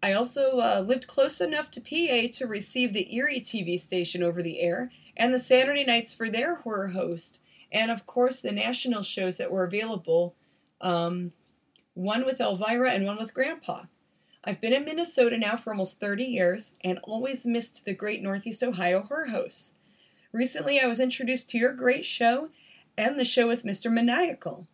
[0.00, 4.42] I also uh, lived close enough to PA to receive the Erie TV station over
[4.42, 7.40] the air and the Saturday nights for their horror host,
[7.72, 10.36] and of course the national shows that were available.
[10.80, 11.32] Um,
[11.94, 13.86] one with Elvira and one with Grandpa.
[14.46, 18.62] I've been in Minnesota now for almost 30 years and always missed the great Northeast
[18.62, 19.72] Ohio horror hosts.
[20.32, 22.50] Recently, I was introduced to your great show
[22.98, 23.90] and the show with Mr.
[23.90, 24.66] Maniacal.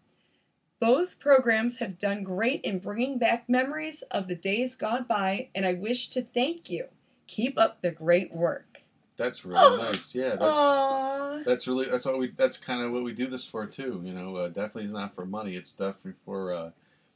[0.80, 5.66] Both programs have done great in bringing back memories of the days gone by, and
[5.66, 6.86] I wish to thank you.
[7.26, 8.82] Keep up the great work.
[9.16, 9.76] That's really Oh.
[9.76, 10.14] nice.
[10.14, 11.44] Yeah, that's Aww.
[11.44, 14.00] that's really that's what we that's kind of what we do this for too.
[14.02, 15.54] You know, uh, definitely is not for money.
[15.56, 16.70] It's definitely for uh,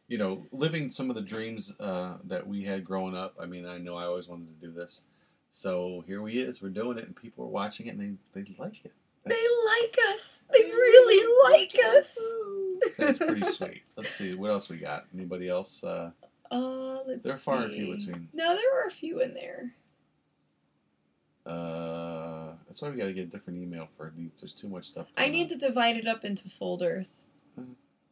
[0.08, 3.34] you know living some of the dreams uh, that we had growing up.
[3.40, 5.00] I mean, I know I always wanted to do this,
[5.50, 6.62] so here we is.
[6.62, 8.92] We're doing it, and people are watching it, and they they like it.
[9.26, 10.42] They like us.
[10.52, 12.14] They really like us.
[12.98, 13.82] That's pretty sweet.
[13.96, 15.06] Let's see what else we got.
[15.14, 15.82] Anybody else?
[15.82, 16.10] Uh,
[16.50, 18.28] Uh, let's there are far and few between.
[18.34, 19.72] No, there were a few in there.
[21.46, 24.30] Uh, that's why we got to get a different email for these.
[24.40, 25.06] There's too much stuff.
[25.16, 25.58] I need on.
[25.58, 27.24] to divide it up into folders.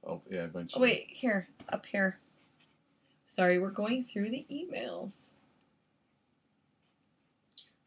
[0.07, 0.83] Oh yeah, Oh, eventually.
[0.83, 2.19] wait, here, up here.
[3.25, 5.29] Sorry, we're going through the emails.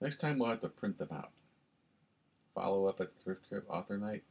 [0.01, 1.32] Next time we'll have to print them out.
[2.53, 4.24] Follow up at the Thrift Crypt Author Night.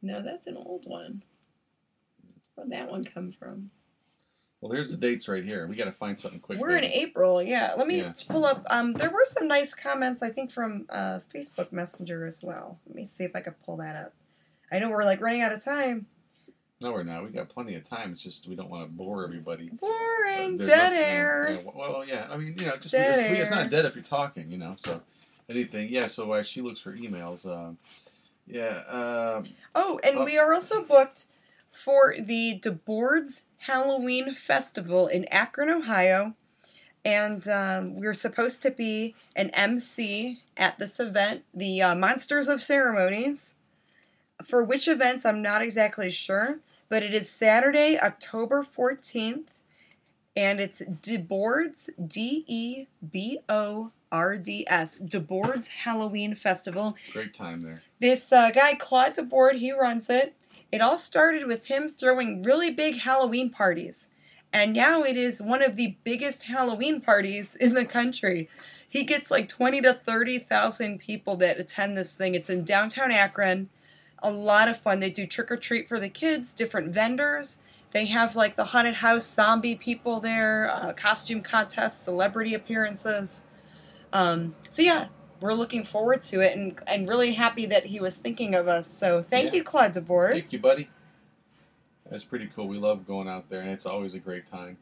[0.00, 1.22] No, that's an old one.
[2.54, 3.70] Where'd that one come from?
[4.60, 5.66] Well, here's the dates right here.
[5.68, 6.58] We got to find something quick.
[6.58, 6.84] We're in.
[6.84, 7.74] April, yeah.
[7.76, 8.12] Let me Yeah.
[8.28, 8.64] pull up.
[8.70, 12.80] Um, there were some nice comments, I think, from uh, Facebook Messenger as well.
[12.86, 14.14] Let me see if I can pull that up.
[14.72, 16.06] I know we're like running out of time.
[16.80, 17.24] No, we're not.
[17.24, 18.12] We got plenty of time.
[18.12, 19.68] It's just we don't want to bore everybody.
[19.70, 21.60] Boring, There's dead no- air.
[21.64, 22.28] yeah, well, yeah.
[22.30, 24.58] I mean, you know, just, Dead it's, we- it's not dead if you're talking, you
[24.58, 24.74] know.
[24.78, 25.00] So
[25.50, 26.06] anything, yeah.
[26.06, 27.44] So uh, she looks for emails.
[27.46, 27.78] Um,
[28.46, 28.82] yeah.
[28.88, 30.24] Um, Oh, and Oh.
[30.24, 31.24] we are also booked
[31.72, 36.34] for the DeBords Halloween Festival in Akron, Ohio.
[37.04, 42.60] And um, we're supposed to be an MC at this event, the uh, Monsters of
[42.62, 43.54] Ceremonies.
[44.44, 46.58] For which events, I'm not exactly sure,
[46.88, 49.46] but it is Saturday, October 14th,
[50.36, 56.96] and it's DeBords, D E B O R D S, DeBords Halloween Festival.
[57.12, 57.82] great time there.
[58.00, 60.34] This uh, guy, Claude DeBord, he runs it.
[60.70, 64.06] It all started with him throwing really big Halloween parties.
[64.52, 68.48] And now it is one of the biggest Halloween parties in the country.
[68.88, 72.34] He gets like 20 to 30,000 people that attend this thing.
[72.34, 73.68] It's in downtown Akron.
[74.22, 75.00] A lot of fun.
[75.00, 77.58] They do trick or treat for the kids, different vendors.
[77.92, 83.42] They have like the haunted house zombie people there, uh, costume contests, celebrity appearances.
[84.12, 85.08] Um, so yeah,
[85.40, 88.92] we're looking forward to it and, and really happy that he was thinking of us.
[88.92, 89.58] So thank Yeah.
[89.58, 90.32] you, Claude DeBord.
[90.32, 90.90] Thank you, buddy.
[92.10, 92.66] That's pretty cool.
[92.68, 94.78] We love going out there, and it's always a great time.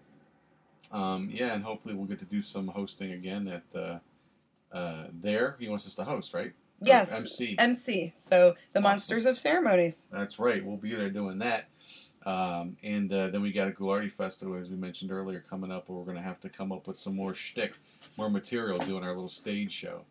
[0.93, 3.99] Um, yeah, and hopefully we'll get to do some hosting again at uh,
[4.73, 5.57] uh, there.
[5.59, 6.53] He wants us to host, right?
[6.81, 7.57] Yes, MC.
[7.59, 8.15] MC.
[8.17, 8.83] So the Awesome.
[8.83, 10.07] Monsters of Ceremonies.
[10.13, 10.65] That's right.
[10.65, 11.69] We'll be there doing that.
[12.27, 15.89] Um, and uh, then we got a Ghoulardi Festival, as we mentioned earlier, coming up,
[15.89, 17.73] where we're going to have to come up with some more shtick,
[18.17, 20.03] more material, doing our little stage show.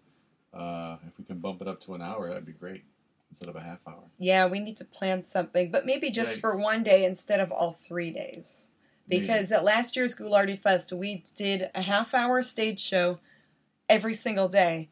[0.53, 2.85] Uh, if we can bump it up to an hour, that'd be great
[3.29, 4.03] instead of a half hour.
[4.17, 7.73] Yeah, we need to plan something, but maybe just for one day instead of all
[7.73, 8.67] three days.
[9.09, 9.27] Maybe.
[9.27, 13.19] Because at last year's Ghoulardi Fest, we did a half hour stage show
[13.89, 14.89] every single day.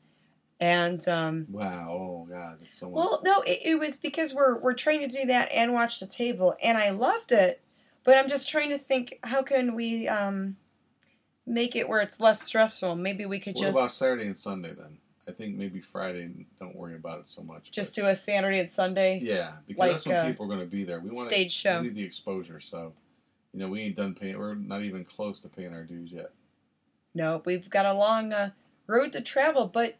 [0.63, 2.87] And um, wow, oh god, it's so.
[2.87, 6.07] Well, no, it, it was because we're we're trying to do that and watch the
[6.07, 7.59] table, and I loved it.
[8.05, 10.55] But I'm just trying to think, how can we um,
[11.45, 12.95] make it where it's less stressful?
[12.95, 14.99] Maybe we could what just about Saturday and Sunday then?
[15.27, 16.31] I think maybe Friday.
[16.61, 17.69] Don't worry about it so much.
[17.69, 20.61] just do a Saturday and Sunday yeah, because like, that's when uh, people are going
[20.61, 21.01] to be there.
[21.01, 21.81] We want stage show.
[21.81, 22.93] We need the exposure, so
[23.53, 24.39] you know we ain't done paying.
[24.39, 26.31] We're not even close to paying our dues yet.
[27.13, 28.51] No, we've got a long uh,
[28.87, 29.97] road to travel, but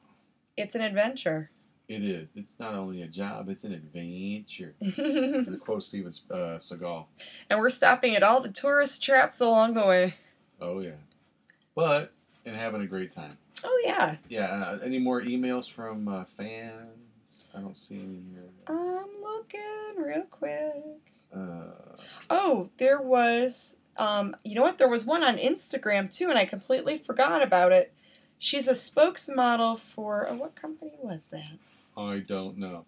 [0.58, 1.50] it's an adventure.
[1.88, 2.28] It is.
[2.36, 4.74] It's not only a job; it's an adventure.
[4.80, 4.96] and
[5.48, 7.06] to quote Steven uh, Seagal.
[7.52, 10.14] we're stopping at all the tourist traps along the way.
[10.62, 10.96] Oh yeah,
[11.76, 12.14] but
[12.46, 13.38] and having a great time.
[13.66, 14.46] Oh yeah, Yeah.
[14.46, 17.46] Uh, any more emails from uh, fans?
[17.56, 18.44] I don't see any here.
[18.68, 19.62] I'm looking
[20.04, 21.14] real quick.
[21.36, 21.98] Uh,
[22.30, 23.78] Oh, there was.
[23.98, 24.78] Um, you know what?
[24.78, 27.94] There was one on Instagram too, and I completely forgot about it.
[28.44, 31.54] She's a spokesmodel for oh, what company was that?
[31.96, 32.84] I don't know.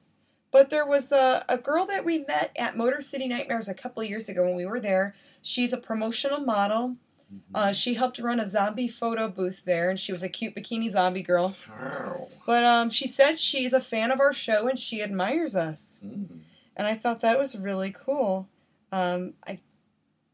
[0.51, 4.03] But there was a, a girl that we met at Motor City Nightmares a couple
[4.03, 5.15] of years ago when we were there.
[5.41, 6.97] She's a promotional model.
[7.33, 7.39] Mhm.
[7.53, 10.89] Uh, she helped run a zombie photo booth there, and she was a cute bikini
[10.89, 11.55] zombie girl.
[11.69, 12.27] Ow.
[12.45, 16.01] But um, she said she's a fan of our show and she admires us.
[16.05, 16.41] Mm.
[16.75, 18.49] And I thought that was really cool.
[18.91, 19.61] Um, I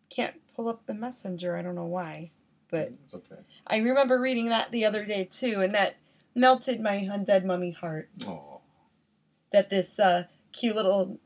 [0.10, 1.56] can't pull up the messenger.
[1.56, 2.32] I don't know why.
[2.72, 3.36] But it's okay.
[3.68, 5.98] I remember reading that the other day too, and that
[6.34, 8.10] melted my undead mummy heart.
[8.26, 8.62] Oh,
[9.52, 11.20] That this uh, cute little,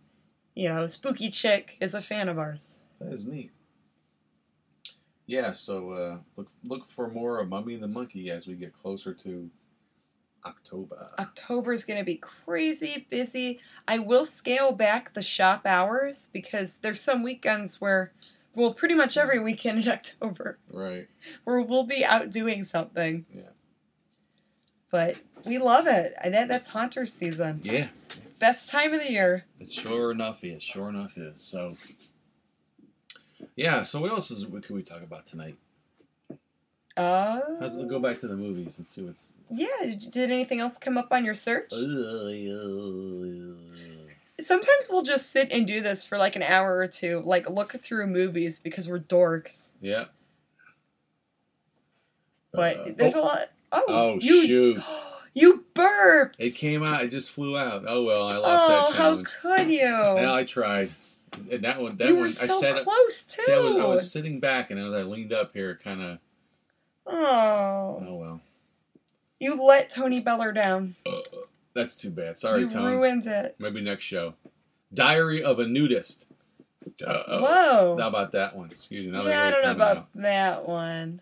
[0.55, 2.77] you know, spooky chick is a fan of ours.
[2.99, 3.51] that is neat.
[5.27, 5.53] Yeah.
[5.53, 9.49] So uh, look look for more of Mummy the Monkey as we get closer to
[10.45, 11.09] October.
[11.17, 13.59] October is going to be crazy busy.
[13.87, 18.13] I will scale back the shop hours because there's some weekends where,
[18.55, 21.07] well, pretty much every weekend in October, Right.
[21.43, 23.25] where we'll be out doing something.
[23.33, 23.49] Yeah.
[24.91, 26.13] But we love it.
[26.23, 27.61] And that, that's Haunter season.
[27.63, 27.87] Yeah.
[28.39, 29.45] Best time of the year.
[29.59, 30.61] It sure enough is.
[30.63, 31.41] Sure enough is.
[31.41, 31.75] So,
[33.55, 33.83] yeah.
[33.83, 35.55] So what else is what can we talk about tonight?
[36.97, 39.33] Uh, Let's go back to the movies and see what's.
[39.51, 39.67] Yeah.
[39.81, 41.71] Did, did anything else come up on your search?
[44.39, 47.73] Sometimes we'll just sit and do this for like an hour or two, like look
[47.81, 49.69] through movies because we're dorks.
[49.81, 50.05] Yeah.
[52.53, 53.49] But Uh, there's oh, a lot.
[53.71, 54.83] Oh, Oh you, shoot!
[55.37, 56.37] You burped.
[56.39, 57.03] It came out.
[57.03, 57.83] It just flew out.
[57.85, 59.27] Oh well, I lost Oh, that how challenge.
[59.41, 59.79] could you?
[59.79, 60.91] Yeah, I tried.
[61.51, 61.97] And that one.
[61.97, 62.21] That you one.
[62.21, 62.83] were I so said.
[62.83, 63.41] close too.
[63.43, 66.19] See, I was, I was sitting back, and as I leaned up here, kind of.
[67.05, 68.01] Oh.
[68.07, 68.41] Oh well.
[69.41, 70.95] You let Tony Beller down.
[71.75, 72.37] That's too bad.
[72.37, 72.85] Sorry, you Tom.
[72.85, 73.55] ruined it.
[73.59, 74.33] Maybe next show.
[74.93, 76.25] Diary of a Nudist.
[77.05, 77.97] Uh, Whoa.
[77.99, 78.71] How about that one?
[78.71, 79.11] Excuse me.
[79.11, 80.07] Now yeah, I don't know about out.
[80.15, 81.21] that one.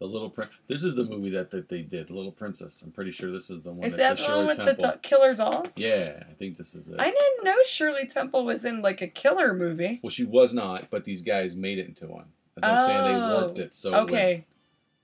[0.00, 0.50] The Little Prince.
[0.68, 2.82] This is the movie that, that they did, The Little Princess.
[2.82, 4.74] I'm pretty sure this is the one Is that that the Shirley one with Temple.
[4.86, 5.66] the do- killer doll?
[5.74, 6.96] Yeah, I think this is it.
[7.00, 9.98] I didn't know Shirley Temple was in like a killer movie.
[10.02, 12.26] Well, she was not, but these guys made it into one.
[12.56, 13.04] That's what I'm saying.
[13.18, 13.74] They Oh, warped it.
[13.74, 14.46] So it Okay,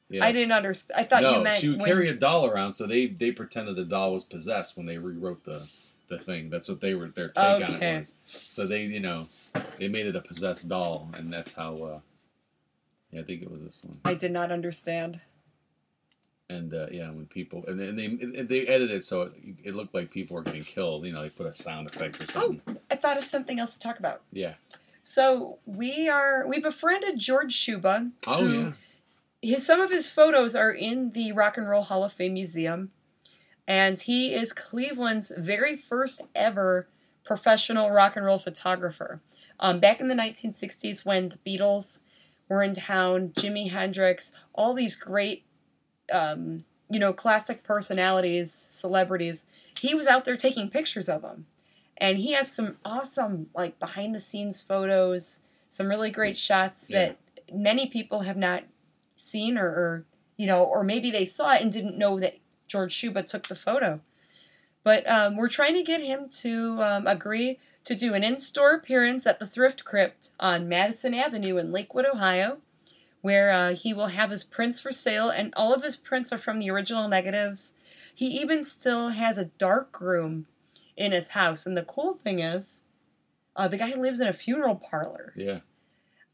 [0.09, 0.23] yes.
[0.23, 1.01] I didn't understand.
[1.01, 3.31] I thought no, you meant she would when- carry a doll around, so they they
[3.33, 5.69] pretended the doll was possessed when they rewrote the
[6.09, 6.51] the thing.
[6.51, 8.15] That's what they were their take on it was.
[8.27, 9.29] So they you know
[9.79, 11.77] they made it a possessed doll, and that's how.
[11.83, 12.01] uh
[13.11, 13.99] Yeah, I think it was this one.
[14.05, 15.21] I did not understand.
[16.51, 19.33] And uh, yeah, when people and, and they and they edited it so it,
[19.65, 21.07] it looked like people were getting killed.
[21.07, 22.61] You know, they put a sound effect or something.
[22.69, 24.21] Oh, I thought of something else to talk about.
[24.31, 24.55] Yeah.
[25.01, 28.11] So we are we befriended George Shuba.
[28.27, 28.73] Oh who- yeah.
[29.45, 32.91] His some of his photos are in the Rock and Roll Hall of Fame Museum,
[33.69, 36.89] and he is Cleveland's very first ever
[37.25, 39.21] professional rock and roll photographer.
[39.61, 41.99] Um, back in the 1960s, when the Beatles
[42.49, 45.45] were in town, Jimi Hendrix, all these great,
[46.13, 49.47] um, you know, classic personalities, celebrities,
[49.79, 51.47] he was out there taking pictures of them.
[51.97, 57.07] And he has some awesome, like, behind the scenes photos, some really great shots Yeah.
[57.09, 57.17] that
[57.55, 58.65] many people have not
[59.17, 60.05] seen or, or,
[60.37, 63.57] you know, or maybe they saw it and didn't know that George Shuba took the
[63.57, 64.01] photo.
[64.83, 68.75] But um, we're trying to get him to um, agree to do an in store
[68.75, 72.59] appearance at the Thrift Crypt on Madison Avenue in Lakewood, Ohio,
[73.21, 76.39] where uh, he will have his prints for sale, and all of his prints are
[76.39, 77.73] from the original negatives.
[78.15, 80.47] He even still has a dark room
[80.97, 82.83] in his house, and the cool thing is,
[83.57, 85.33] uh, the guy lives in a funeral parlor.
[85.37, 85.61] Yeah.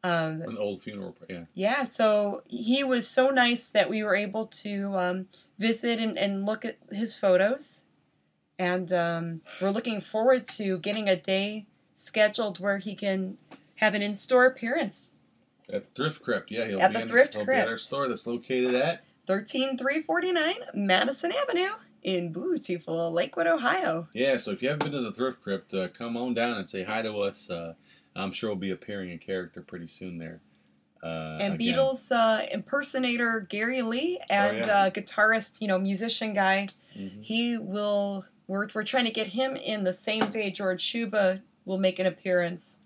[0.03, 1.15] Um, An old funeral.
[1.29, 1.45] Yeah.
[1.53, 5.27] yeah, so he was so nice that we were able to um,
[5.59, 7.83] visit and, and look at his photos.
[8.59, 13.37] And um, we're looking forward to getting a day scheduled where he can
[13.77, 15.11] have an in store appearance.
[15.73, 16.51] At Thrift Crypt.
[16.51, 16.67] Yeah.
[16.67, 20.55] He'll At be the in, Thrift he'll Be at our store that's located at 13349
[20.75, 21.71] Madison Avenue
[22.03, 24.09] in beautiful Lakewood, Ohio.
[24.15, 26.69] Yeah, so if you haven't been to the Thrift Crypt, uh, come on down and
[26.69, 27.51] say hi to us.
[27.51, 27.75] Uh,
[28.17, 30.41] I'm sure we'll be appearing in character pretty soon there.
[31.03, 31.75] Uh, And again.
[31.77, 34.73] Beatles uh, impersonator Gary Lee and Oh, yeah.
[34.85, 37.23] uh, guitarist, you know, musician guy Mhm.
[37.23, 38.27] He will.
[38.49, 42.07] We're, we're trying to get him in the same day George Shuba will make an
[42.07, 42.79] appearance.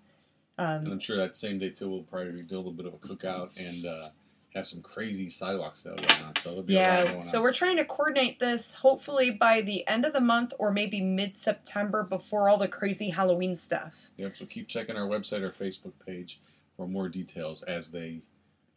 [0.58, 2.92] And Um, I'm sure that same day too, we'll probably do a little bit of
[2.94, 4.10] a cookout and uh,
[4.54, 6.36] have some crazy sidewalk sale going on.
[6.36, 9.86] So it'll be a lot yeah, so we're trying to coordinate this hopefully by the
[9.88, 13.94] end of the month or maybe mid September before all the crazy Halloween stuff.
[14.16, 14.36] Yep.
[14.36, 16.40] So keep checking our website or Facebook page
[16.76, 18.20] for more details as they.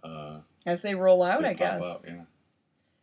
[0.03, 2.03] Uh, As they roll out, they I guess.
[2.07, 2.21] Yeah,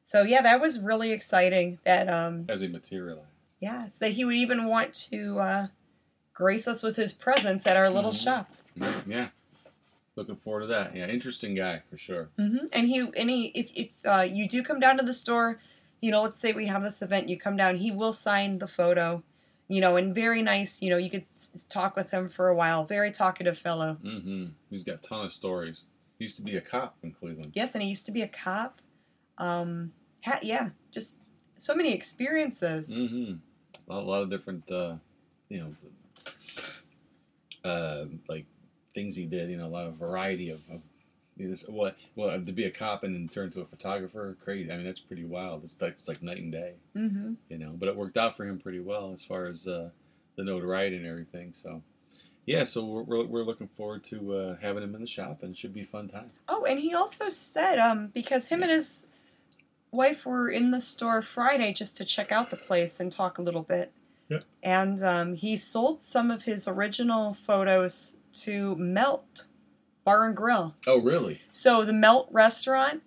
[0.04, 1.78] So yeah, that was really exciting.
[1.84, 3.24] That um, as they materialize.
[3.60, 5.66] yeah, that he would even want to uh,
[6.32, 8.22] grace us with his presence at our little Mhm.
[8.24, 8.50] shop.
[9.06, 9.28] Yeah.
[10.16, 10.94] Looking forward to that.
[10.94, 12.28] Yeah, interesting guy for sure.
[12.38, 12.66] Mm-hmm.
[12.72, 15.58] And he, and he, if if uh, you do come down to the store,
[16.00, 18.68] you know, let's say we have this event, you come down, he will sign the
[18.68, 19.24] photo,
[19.66, 20.80] you know, and very nice.
[20.80, 22.84] You know, you could s- talk with him for a while.
[22.84, 23.98] Very talkative fellow.
[24.04, 24.46] Mm-hmm.
[24.70, 25.82] He's got a ton of stories.
[26.18, 27.50] He used to be a cop in Cleveland.
[27.54, 28.80] Yes, and he used to be a cop.
[29.38, 29.92] Um,
[30.24, 31.16] ha- yeah, just
[31.56, 32.88] so many experiences.
[32.88, 33.34] Mm-hmm.
[33.90, 34.94] A, lot, a lot of different, uh,
[35.48, 35.74] you know,
[37.68, 38.46] uh, like
[38.94, 39.50] things he did.
[39.50, 40.60] You know, a lot of variety of.
[40.70, 40.80] of
[41.36, 44.70] you know, what well to be a cop and then turn to a photographer crazy
[44.70, 47.32] i mean that's pretty wild it's like, it's like night and day Mm-hmm.
[47.48, 49.88] you know but it worked out for him pretty well as far as uh,
[50.36, 51.82] the notoriety and everything so
[52.46, 55.50] yeah so we're, we're, we're looking forward to uh, having him in the shop and
[55.54, 58.70] it should be a fun time Oh, and he also said, um, because him and
[58.70, 59.06] his
[59.90, 63.42] wife were in the store Friday just to check out the place and talk a
[63.42, 63.90] little bit.
[64.28, 64.44] Yep.
[64.62, 69.46] And um, he sold some of his original photos to Melt
[70.04, 70.74] Bar and Grill.
[70.86, 73.02] oh really So the Melt restaurant,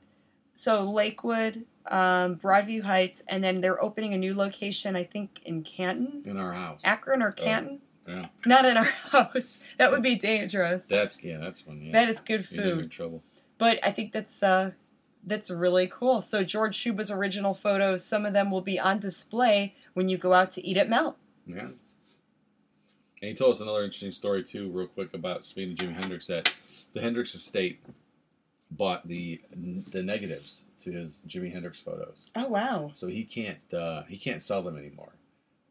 [0.53, 5.63] so Lakewood, um, Broadview Heights, and then they're opening a new location, I think, in
[5.63, 7.81] Canton, in our house Akron or Canton.
[8.07, 9.59] yeah Not in our house.
[9.77, 10.85] That would be dangerous.
[10.87, 12.91] that's yeah that's one yeah That is good You're in food.
[12.91, 13.23] trouble
[13.57, 14.71] But I think that's uh
[15.25, 16.21] that's really cool.
[16.21, 20.31] So George Shuba's original photos, some of them will be on display when you go
[20.33, 21.17] out to eat at Melt.
[21.45, 21.69] Yeah.
[23.21, 26.27] And he told us another interesting story too, real quick about speaking to Jimi Hendrix.
[26.27, 26.53] That
[26.93, 27.79] the Hendrix estate
[28.71, 29.41] bought the
[29.91, 32.91] the negatives to his Jimi Hendrix photos, Oh wow.
[32.93, 35.13] so he can't uh, he can't sell them anymore.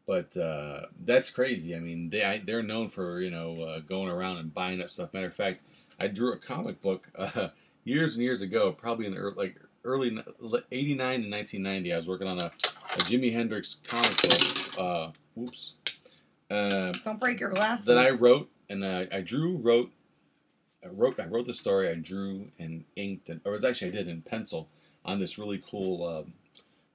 [0.05, 1.75] But uh, that's crazy.
[1.75, 4.89] I mean, they I, they're known for you know uh, going around and buying up
[4.89, 5.13] stuff.
[5.13, 5.61] Matter of fact,
[5.99, 7.49] I drew a comic book uh,
[7.83, 12.07] years and years ago, probably in the ear like early 89 to 1990, I was
[12.09, 14.77] working on a, a Jimi Hendrix comic book.
[14.77, 15.73] Uh, whoops.
[16.49, 17.85] Uh, Don't break your glasses.
[17.85, 19.91] that I wrote and I, I drew, wrote,
[20.83, 21.89] I wrote, I wrote the story.
[21.89, 24.69] I drew and inked, and, or it was actually I did in pencil
[25.03, 26.33] on this really cool um,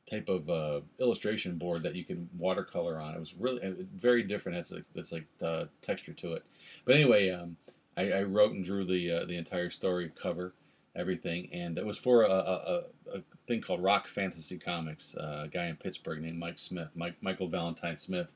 [0.08, 3.14] type of uh, illustration board that you can watercolor on.
[3.14, 4.58] It was really uh, very different.
[4.58, 6.44] It's like it's like the texture to it.
[6.84, 7.56] But anyway, um,
[7.96, 10.54] I, I wrote and drew the uh, the entire story cover,
[10.96, 15.14] everything, and it was for a, a, a, a thing called Rock Fantasy Comics.
[15.16, 18.28] Uh, a guy in Pittsburgh named Mike Smith, Mike Michael Valentine Smith,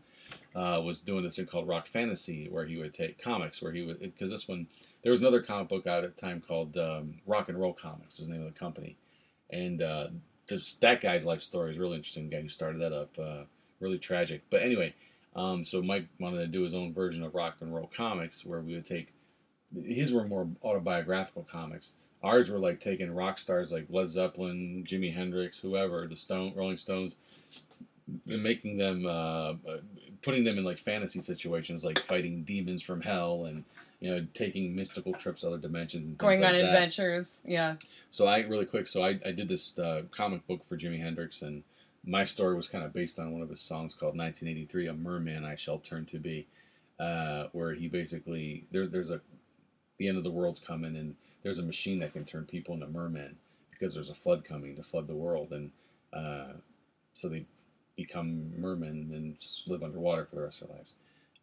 [0.54, 3.82] uh, was doing this thing called Rock Fantasy, where he would take comics, where he
[3.82, 4.66] would because this one
[5.02, 8.18] there was another comic book out at the time called um, Rock and Roll Comics,
[8.18, 8.96] was the name of the company,
[9.50, 10.08] and uh,
[10.48, 12.28] this, that guy's life story is really interesting.
[12.28, 13.44] The guy who started that up, uh,
[13.80, 14.42] really tragic.
[14.50, 14.94] But anyway,
[15.34, 18.60] um, so Mike wanted to do his own version of Rock and Roll Comics, where
[18.60, 19.12] we would take
[19.84, 21.94] his were more autobiographical comics.
[22.22, 26.76] Ours were like taking rock stars like Led Zeppelin, Jimi Hendrix, whoever, the Stone, Rolling
[26.76, 27.16] Stones,
[28.28, 29.54] and making them, uh,
[30.22, 33.64] putting them in like fantasy situations, like fighting demons from hell, and
[34.00, 36.64] you know, taking mystical trips to other dimensions and Going like on that.
[36.66, 37.40] adventures.
[37.44, 37.76] Yeah.
[38.10, 38.86] So I really quick.
[38.88, 41.62] So I, I did this uh, comic book for Jimi Hendrix, and
[42.04, 45.44] my story was kind of based on one of his songs called 1983, "A Merman
[45.44, 46.46] I Shall Turn to Be,"
[47.00, 49.20] uh, where he basically there, there's a
[49.98, 52.86] the end of the world's coming, and there's a machine that can turn people into
[52.86, 53.36] mermen
[53.70, 55.70] because there's a flood coming to flood the world, and
[56.12, 56.52] uh,
[57.14, 57.46] so they
[57.96, 59.36] become mermen and
[59.66, 60.94] live underwater for the rest of their lives.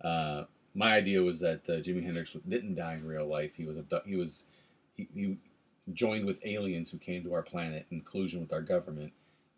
[0.01, 0.43] Uh,
[0.75, 3.55] my idea was that uh, Jimi Hendrix didn't die in real life.
[3.55, 4.45] He was abdu- he was
[4.95, 5.37] he, he
[5.93, 9.11] joined with aliens who came to our planet in collusion with our government.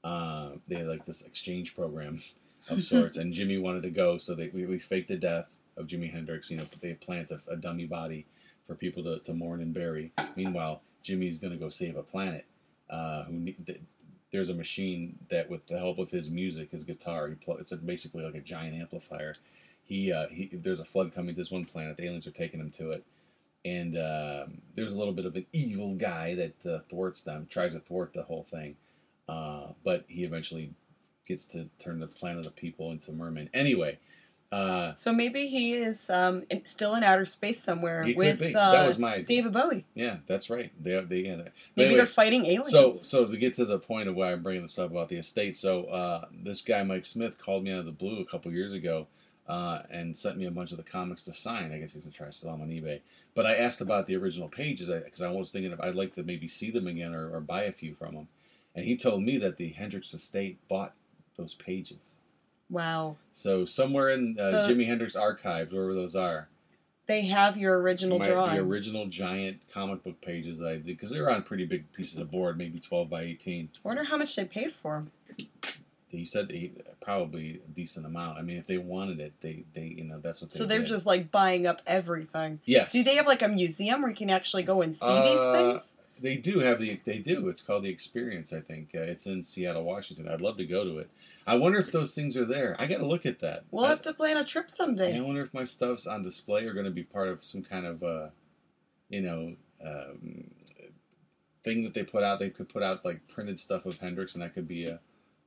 [0.03, 2.21] Uh, they had like this exchange program
[2.69, 5.87] of sorts, and Jimi wanted to go, so they, we, we faked the death of
[5.87, 6.49] Jimi Hendrix.
[6.49, 8.25] You know, they plant a, a dummy body
[8.67, 10.11] for people to, to mourn and bury.
[10.35, 12.45] Meanwhile, Jimi's going to go save a planet.
[12.89, 13.53] Uh, who
[14.35, 17.71] there's a machine that, with the help of his music, his guitar, he pl- it's
[17.71, 19.33] a, basically like a giant amplifier.
[19.85, 21.97] He, uh, he there's a flood coming to this one planet.
[21.97, 23.05] The aliens are taking him to it
[23.65, 27.73] and um, there's a little bit of an evil guy that uh, thwarts them, tries
[27.73, 28.75] to thwart the whole thing,
[29.27, 30.71] uh, but he eventually
[31.27, 33.49] gets to turn the planet of the people into mermen.
[33.53, 33.97] Anyway,
[34.51, 38.87] uh, So maybe he is um, in, still in outer space somewhere with uh, that
[38.87, 39.21] was my.
[39.21, 39.85] David Bowie.
[39.95, 40.71] Yeah, that's right.
[40.81, 41.43] They, they, yeah, they-
[41.75, 42.69] Maybe anyway, they're fighting aliens.
[42.69, 45.17] so, so to get to the point of why I'm bringing this up about the
[45.17, 48.51] estate, so uh, this guy Mike Smith called me out of the blue a couple
[48.51, 49.07] years ago
[49.47, 51.71] uh, and sent me a bunch of the comics to sign.
[51.71, 53.01] I guess he's gonna try to sell them on eBay.
[53.33, 56.23] But I asked about the original pages because I was thinking if I'd like to
[56.23, 58.27] maybe see them again or, or buy a few from him.
[58.73, 60.93] And he told me that the Hendrix estate bought
[61.37, 62.19] those pages.
[62.69, 63.17] Wow.
[63.33, 66.47] So somewhere in uh, So- Jimi Hendrix archives, wherever those are,
[67.07, 68.55] They have your original my, drawings.
[68.57, 72.17] the original giant comic book pages I did because they were on pretty big pieces
[72.17, 73.69] of board, maybe 12 by 18.
[73.83, 75.11] wonder how much they paid for 'em.
[76.09, 78.37] he said he, probably a decent amount.
[78.39, 80.57] I mean, if they wanted it, they they you know that's what they.
[80.57, 80.87] So they're did.
[80.87, 82.59] just like buying up everything.
[82.65, 82.91] yes.
[82.91, 85.41] Do they have like a museum where you can actually go and see Uh, these
[85.59, 85.95] things?
[86.21, 86.99] They do have the.
[87.03, 87.49] They do.
[87.49, 88.53] It's called the Experience.
[88.53, 90.29] I think uh, it's in Seattle, Washington.
[90.29, 91.09] I'd love to go to it.
[91.47, 92.75] I wonder if those things are there.
[92.79, 93.65] I got to look at that.
[93.71, 95.15] We'll I, have to plan a trip someday.
[95.15, 97.85] I wonder if my stuff's on display or going to be part of some kind
[97.85, 98.27] of, uh,
[99.09, 100.51] you know, um,
[101.63, 102.39] thing that they put out.
[102.39, 104.99] They could put out like printed stuff of Hendrix, and that could be a,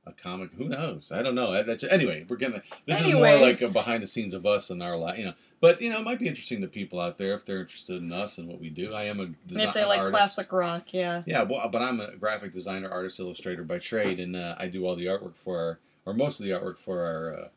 [0.05, 0.51] a comic.
[0.53, 1.11] Who knows?
[1.13, 1.63] I don't know.
[1.63, 2.61] That's, anyway, we're gonna.
[2.85, 5.17] This is more like a behind the scenes of us and our life.
[5.17, 7.61] You know, but you know, it might be interesting to people out there if they're
[7.61, 8.93] interested in us and what we do.
[8.93, 10.15] I am a And design if they like artist.
[10.15, 11.23] classic rock, yeah.
[11.25, 14.85] Yeah, well, but I'm a graphic designer, artist, illustrator by trade, and uh, I do
[14.85, 17.47] all the artwork for our, or most of the artwork for our, uh,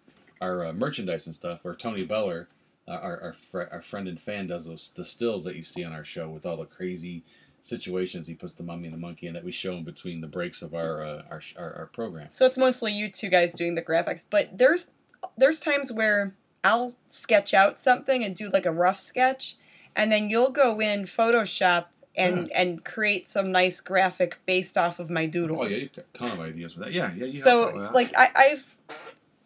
[0.41, 1.61] our uh, merchandise and stuff.
[1.63, 2.49] Where Tony Beller,
[2.89, 5.85] uh, our our, fr- our friend and fan, does those the stills that you see
[5.85, 7.25] on our show with all the crazy
[7.61, 8.27] situations.
[8.27, 10.63] He puts the mummy and the monkey, in that we show in between the breaks
[10.63, 12.29] of our uh, our, our our program.
[12.31, 14.91] So it's mostly you two guys doing the graphics, but there's
[15.37, 16.35] there's times where
[16.65, 19.57] I'll sketch out something and do like a rough sketch,
[19.97, 21.87] and then you'll go in Photoshop
[22.17, 25.61] and and create some nice graphic based off of my doodle.
[25.63, 26.93] Oh yeah, you've got a ton of ideas for that.
[26.93, 27.27] Yeah, yeah.
[27.27, 28.77] You so like I, I've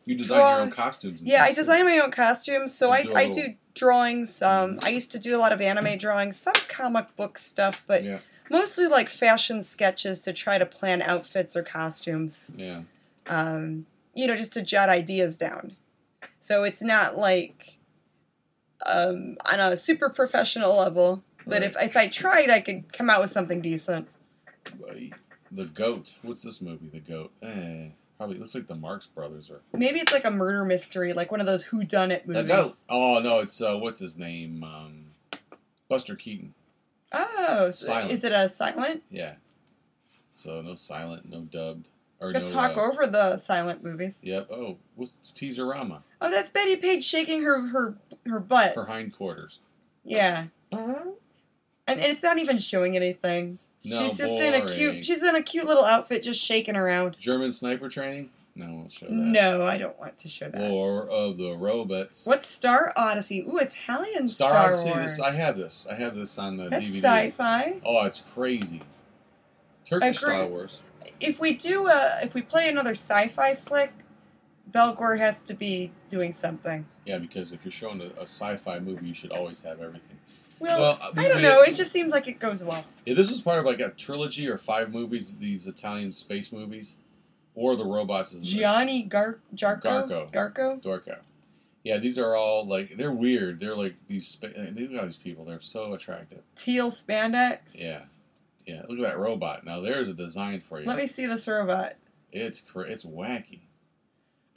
[0.05, 1.23] you design draw- your own costumes.
[1.23, 4.41] yeah I design my own costumes, so I, I do a I little- do drawings.
[4.43, 8.03] Um, I used to do a lot of anime drawings, some comic book stuff, but
[8.05, 8.19] Yeah,
[8.51, 12.51] mostly like fashion sketches to try to plan outfits or costumes.
[12.57, 12.83] yeah.
[13.27, 15.77] um, you know, just to jot ideas down.
[16.41, 17.79] So it's not like
[18.87, 23.21] um, on a super professional level, but if, if I tried, I could come out
[23.21, 24.09] with something decent.
[25.53, 26.15] The goat.
[26.23, 26.89] What's this movie?
[26.93, 27.33] The goat.
[27.43, 27.89] Eh,
[28.19, 31.41] probably looks like the Marx Brothers or Maybe it's like a murder mystery, like one
[31.41, 32.53] of those Who Done It the movies.
[32.53, 32.73] goat.
[32.89, 34.65] Oh no, it's uh, what's his name?
[34.65, 35.07] Um,
[35.89, 36.53] Buster Keaton.
[37.13, 38.13] Oh, so Silent.
[38.13, 39.03] is it a silent?
[39.11, 39.35] Yeah.
[40.29, 41.89] So no silent, no dubbed,
[42.21, 42.45] or Go no.
[42.45, 44.21] talk uh, over the silent movies.
[44.25, 44.49] Yep.
[44.51, 46.01] Oh, what's Teaserama?
[46.21, 47.95] Oh, that's Bettie Page shaking her her
[48.27, 48.75] her butt.
[48.75, 49.61] Her hindquarters.
[50.05, 50.47] Yeah.
[51.87, 53.59] And, and it's not even showing anything.
[53.85, 55.05] No, she's just in a cute.
[55.05, 57.17] She's in a cute little outfit, just shaking around.
[57.19, 58.31] German sniper training?
[58.57, 59.13] No, we'll show that.
[59.13, 60.71] No, I don't want to show that.
[60.71, 62.27] War of the Robots.
[62.27, 63.43] What's Star Odyssey?
[63.47, 65.17] Ooh, Italian Star, Star, Odyssey, Wars.
[65.17, 65.87] This, I have this.
[65.91, 67.03] I have this on the That's DVD.
[67.03, 67.81] sci-fi.
[67.85, 68.81] Oh, it's crazy.
[69.85, 70.19] Turkish.
[70.19, 70.81] Star Wars.
[71.21, 73.93] If we do a, if we play another sci-fi flick,
[74.71, 76.87] Belgor has to be doing something.
[77.05, 80.19] Yeah, because if you're showing a, a sci-fi movie, you should always have everything.
[80.59, 81.63] Well, Well, I don't know.
[81.63, 82.85] It just seems like it goes well.
[83.05, 85.35] Yeah, this is part of like a trilogy or five movies.
[85.37, 86.97] These Italian space movies,
[87.55, 88.33] or the robots.
[88.33, 89.83] Is Gianni Gar- Jarco?
[89.83, 90.31] Garco.
[90.33, 90.83] Garco?
[90.83, 91.17] Dorco.
[91.85, 93.61] Yeah, these are all like they're weird.
[93.61, 94.27] They're like these.
[94.27, 95.45] Spa- eh, these these people.
[95.45, 96.41] They're so attractive.
[96.57, 97.79] Teal spandex.
[97.79, 98.01] Yeah,
[98.67, 98.83] yeah.
[98.89, 99.65] Look at that robot.
[99.65, 100.87] Now there's a design for you.
[100.87, 101.95] Let me see this robot.
[102.33, 103.61] It's cra- it's wacky.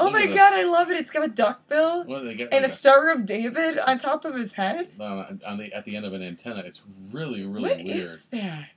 [0.02, 0.98] Oh my god, I love it.
[0.98, 2.54] It's got a duck bill What they get?
[2.54, 4.90] and a Star of David on top of his head.
[5.00, 6.62] on, on the at the end of an antenna.
[6.62, 6.82] It's
[7.12, 7.88] really really What weird.
[7.88, 8.70] is that?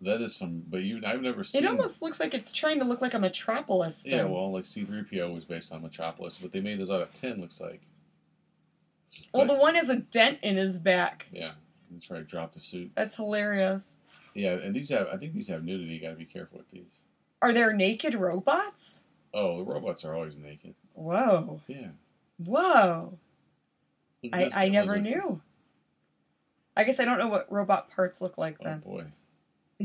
[0.00, 0.62] That is some.
[0.68, 1.64] But you, I've never seen.
[1.64, 4.12] It almost looks like it's trying to look like a Metropolis thing.
[4.12, 7.40] Yeah, well, like C-3PO was based on Metropolis, but they made this out of tin.
[7.40, 7.80] Looks like.
[9.34, 11.26] Well, the one has a dent in his back.
[11.32, 11.52] Yeah,
[11.90, 12.92] and try to drop the suit.
[12.94, 13.94] That's hilarious.
[14.34, 15.08] Yeah, and these have.
[15.12, 15.94] I think these have nudity.
[15.94, 16.98] You got to be careful with these.
[17.42, 19.00] Are there naked robots?
[19.34, 20.74] Oh, the robots are always naked.
[20.94, 21.60] Whoa.
[21.66, 21.88] Yeah.
[22.38, 23.18] Whoa.
[24.32, 25.40] I, I never knew.
[26.76, 28.82] I guess I don't know what robot parts look like then.
[28.86, 29.12] Oh then.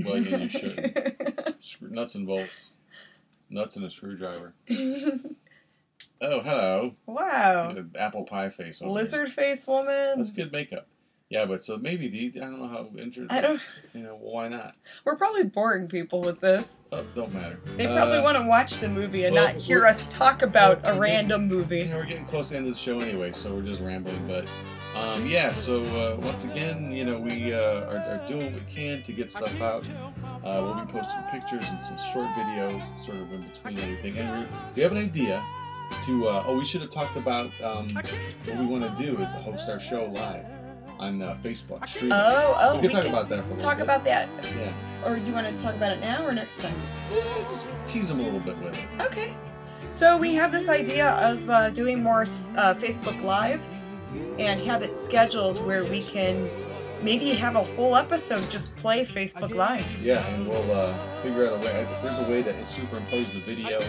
[0.04, 1.56] boy, well, yeah, you should.
[1.60, 2.74] Screw- nuts and bolts,
[3.50, 4.54] nuts and a screwdriver.
[6.22, 6.96] Oh, hello.
[7.06, 7.76] wow.
[8.00, 8.82] Apple pie face.
[8.82, 10.14] Lizard face woman.
[10.18, 10.88] That's good makeup.
[11.34, 13.26] Yeah, but so maybe the I don't know how interesting.
[13.32, 13.60] I don't.
[13.96, 14.78] You know why not?
[15.04, 16.82] We're probably boring people with this.
[16.92, 17.60] Oh, don't matter.
[17.76, 20.82] They probably Uh, want to watch the movie and well, not hear us talk about
[20.84, 21.80] a random movie.
[21.80, 24.28] Yeah, we're getting close to the end of the show anyway, so we're just rambling.
[24.28, 24.48] But
[24.96, 28.72] um, yeah, so uh, once again, you know, we uh, are, are doing what we
[28.72, 29.90] can to get stuff out.
[30.44, 34.20] Uh, we'll be posting pictures and some short videos, sort of in between everything.
[34.20, 35.44] And we, have an idea
[36.06, 36.28] to.
[36.28, 39.68] Uh, oh, we should have talked about um, what we want to do to host
[39.68, 40.46] our show live
[41.04, 41.88] on uh, Facebook.
[41.88, 42.14] Streaming.
[42.14, 43.84] Oh, oh, we can talk about that for a little talk bit.
[43.84, 44.30] about that.
[44.58, 44.74] Yeah.
[45.06, 46.76] Or do you want to talk about it now or next time?
[47.14, 48.88] Yeah, just tease them a little bit with it.
[49.02, 49.36] Okay.
[49.92, 53.88] So we have this idea of uh, doing more uh, Facebook Lives
[54.40, 56.50] and have it scheduled where we can
[57.04, 59.86] maybe have a whole episode just play Facebook Live.
[60.02, 61.82] Yeah, and we'll uh, figure out a way.
[61.84, 63.80] If there's a way to superimpose the video,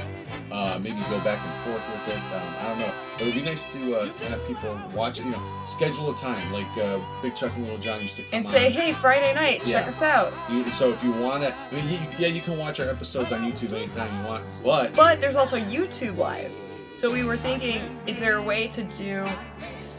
[0.51, 2.21] uh, maybe go back and forth with it.
[2.35, 2.93] Um, I don't know.
[3.21, 5.25] It would be nice to uh, have people watch it.
[5.25, 8.31] You know, schedule a time like uh, Big Chuck and Little John used to come
[8.33, 8.53] And on.
[8.53, 10.33] say, hey, Friday night, check us out.
[10.51, 13.33] You, so if you want to, I mean, you, yeah, you can watch our episodes
[13.33, 14.61] on YouTube anytime you want.
[14.65, 16.55] But But there's also YouTube Live.
[16.93, 19.27] So we were thinking, is there a way to do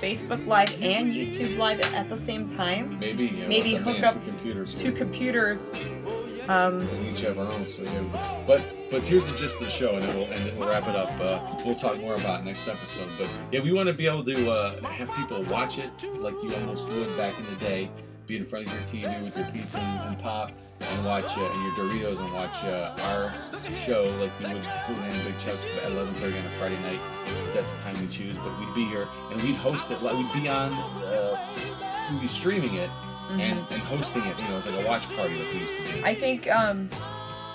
[0.02, 3.00] Facebook Live and YouTube Live at the same time?
[3.00, 4.76] maybe know, Maybe hook up two computers.
[4.76, 5.74] Two computers.
[6.48, 8.44] Um, We each have our own, so yeah.
[8.46, 10.88] But but here's the gist of the show, and then we'll and then we'll wrap
[10.88, 11.10] it up.
[11.20, 13.10] Uh, we'll talk more about it next episode.
[13.18, 16.54] But yeah, we want to be able to uh, have people watch it like you
[16.56, 17.90] almost would back in the day.
[18.28, 21.46] Be in front of your TV with your pizza and, and pop, and watch uh,
[21.46, 23.34] and your Doritos, and watch uh, our
[23.86, 25.54] show like you would and Big Chuck
[25.86, 27.00] at 11:30 on a Friday night.
[27.54, 28.36] That's the time we choose.
[28.38, 30.02] But we'd be here and we'd host it.
[30.02, 30.72] Like we'd be on.
[31.04, 31.38] Uh,
[32.12, 32.90] we'd be streaming it
[33.30, 33.40] mhm.
[33.40, 34.40] and, and hosting it.
[34.40, 36.06] You know, it's like a watch party like we used to do.
[36.06, 36.90] I think um,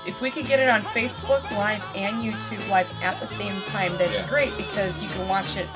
[0.07, 3.97] if we could get it on Facebook Live and YouTube Live at the same time,
[3.99, 4.29] that's Yeah.
[4.29, 5.69] great because you can watch it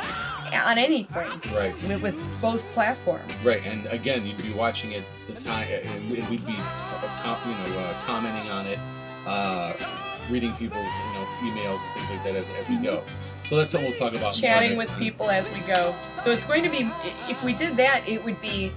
[0.67, 1.17] on anything
[1.55, 1.75] right.
[1.83, 3.35] with, with both platforms.
[3.43, 7.81] Right, and again, you'd be watching it the time, and we'd be, uh, you know,
[7.81, 8.79] uh, commenting on it,
[9.27, 9.73] uh,
[10.31, 13.03] reading people's, you know, emails and things like that as, as we go.
[13.43, 14.33] So that's something we'll talk about.
[14.33, 14.99] Chatting with time.
[14.99, 15.95] people as we go.
[16.23, 16.91] So it's going to be,
[17.29, 18.73] if we did that, it would be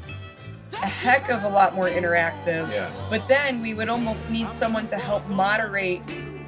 [0.73, 2.69] a heck of a lot more interactive.
[2.71, 6.01] Yeah, But then we would almost need someone to help moderate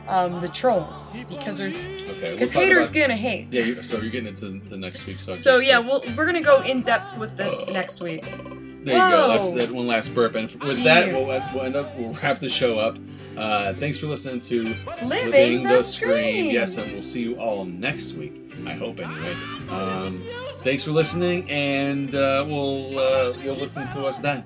[0.09, 2.31] um, the trolls because there's okay.
[2.33, 3.47] because talk haters about- gonna hate.
[3.51, 5.43] Yeah, you, so you're getting into the next week's subject.
[5.43, 8.23] So yeah, we'll, we're gonna go in depth with this Uh, next week.
[8.23, 9.27] there you go.
[9.27, 9.55] That's Whoa.
[9.57, 11.95] that one last burp, and with that, we'll, we'll end up.
[11.95, 12.97] We'll wrap the show up.
[13.39, 16.09] Uh, thanks for listening to Living, Living the, the scream.
[16.11, 16.45] scream.
[16.47, 18.33] Yes, and we'll see you all next week.
[18.65, 19.33] I hope anyway.
[19.69, 20.19] Um,
[20.57, 24.43] thanks for listening, and uh, we'll uh, you'll listen to us then.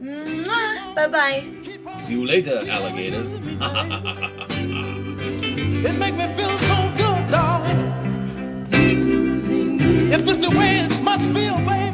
[0.00, 1.44] Bye bye.
[2.00, 3.32] See you later, alligators.
[3.34, 3.42] it
[5.98, 7.66] make me feel so good, dog.
[10.12, 11.89] If this the way it must feel, baby.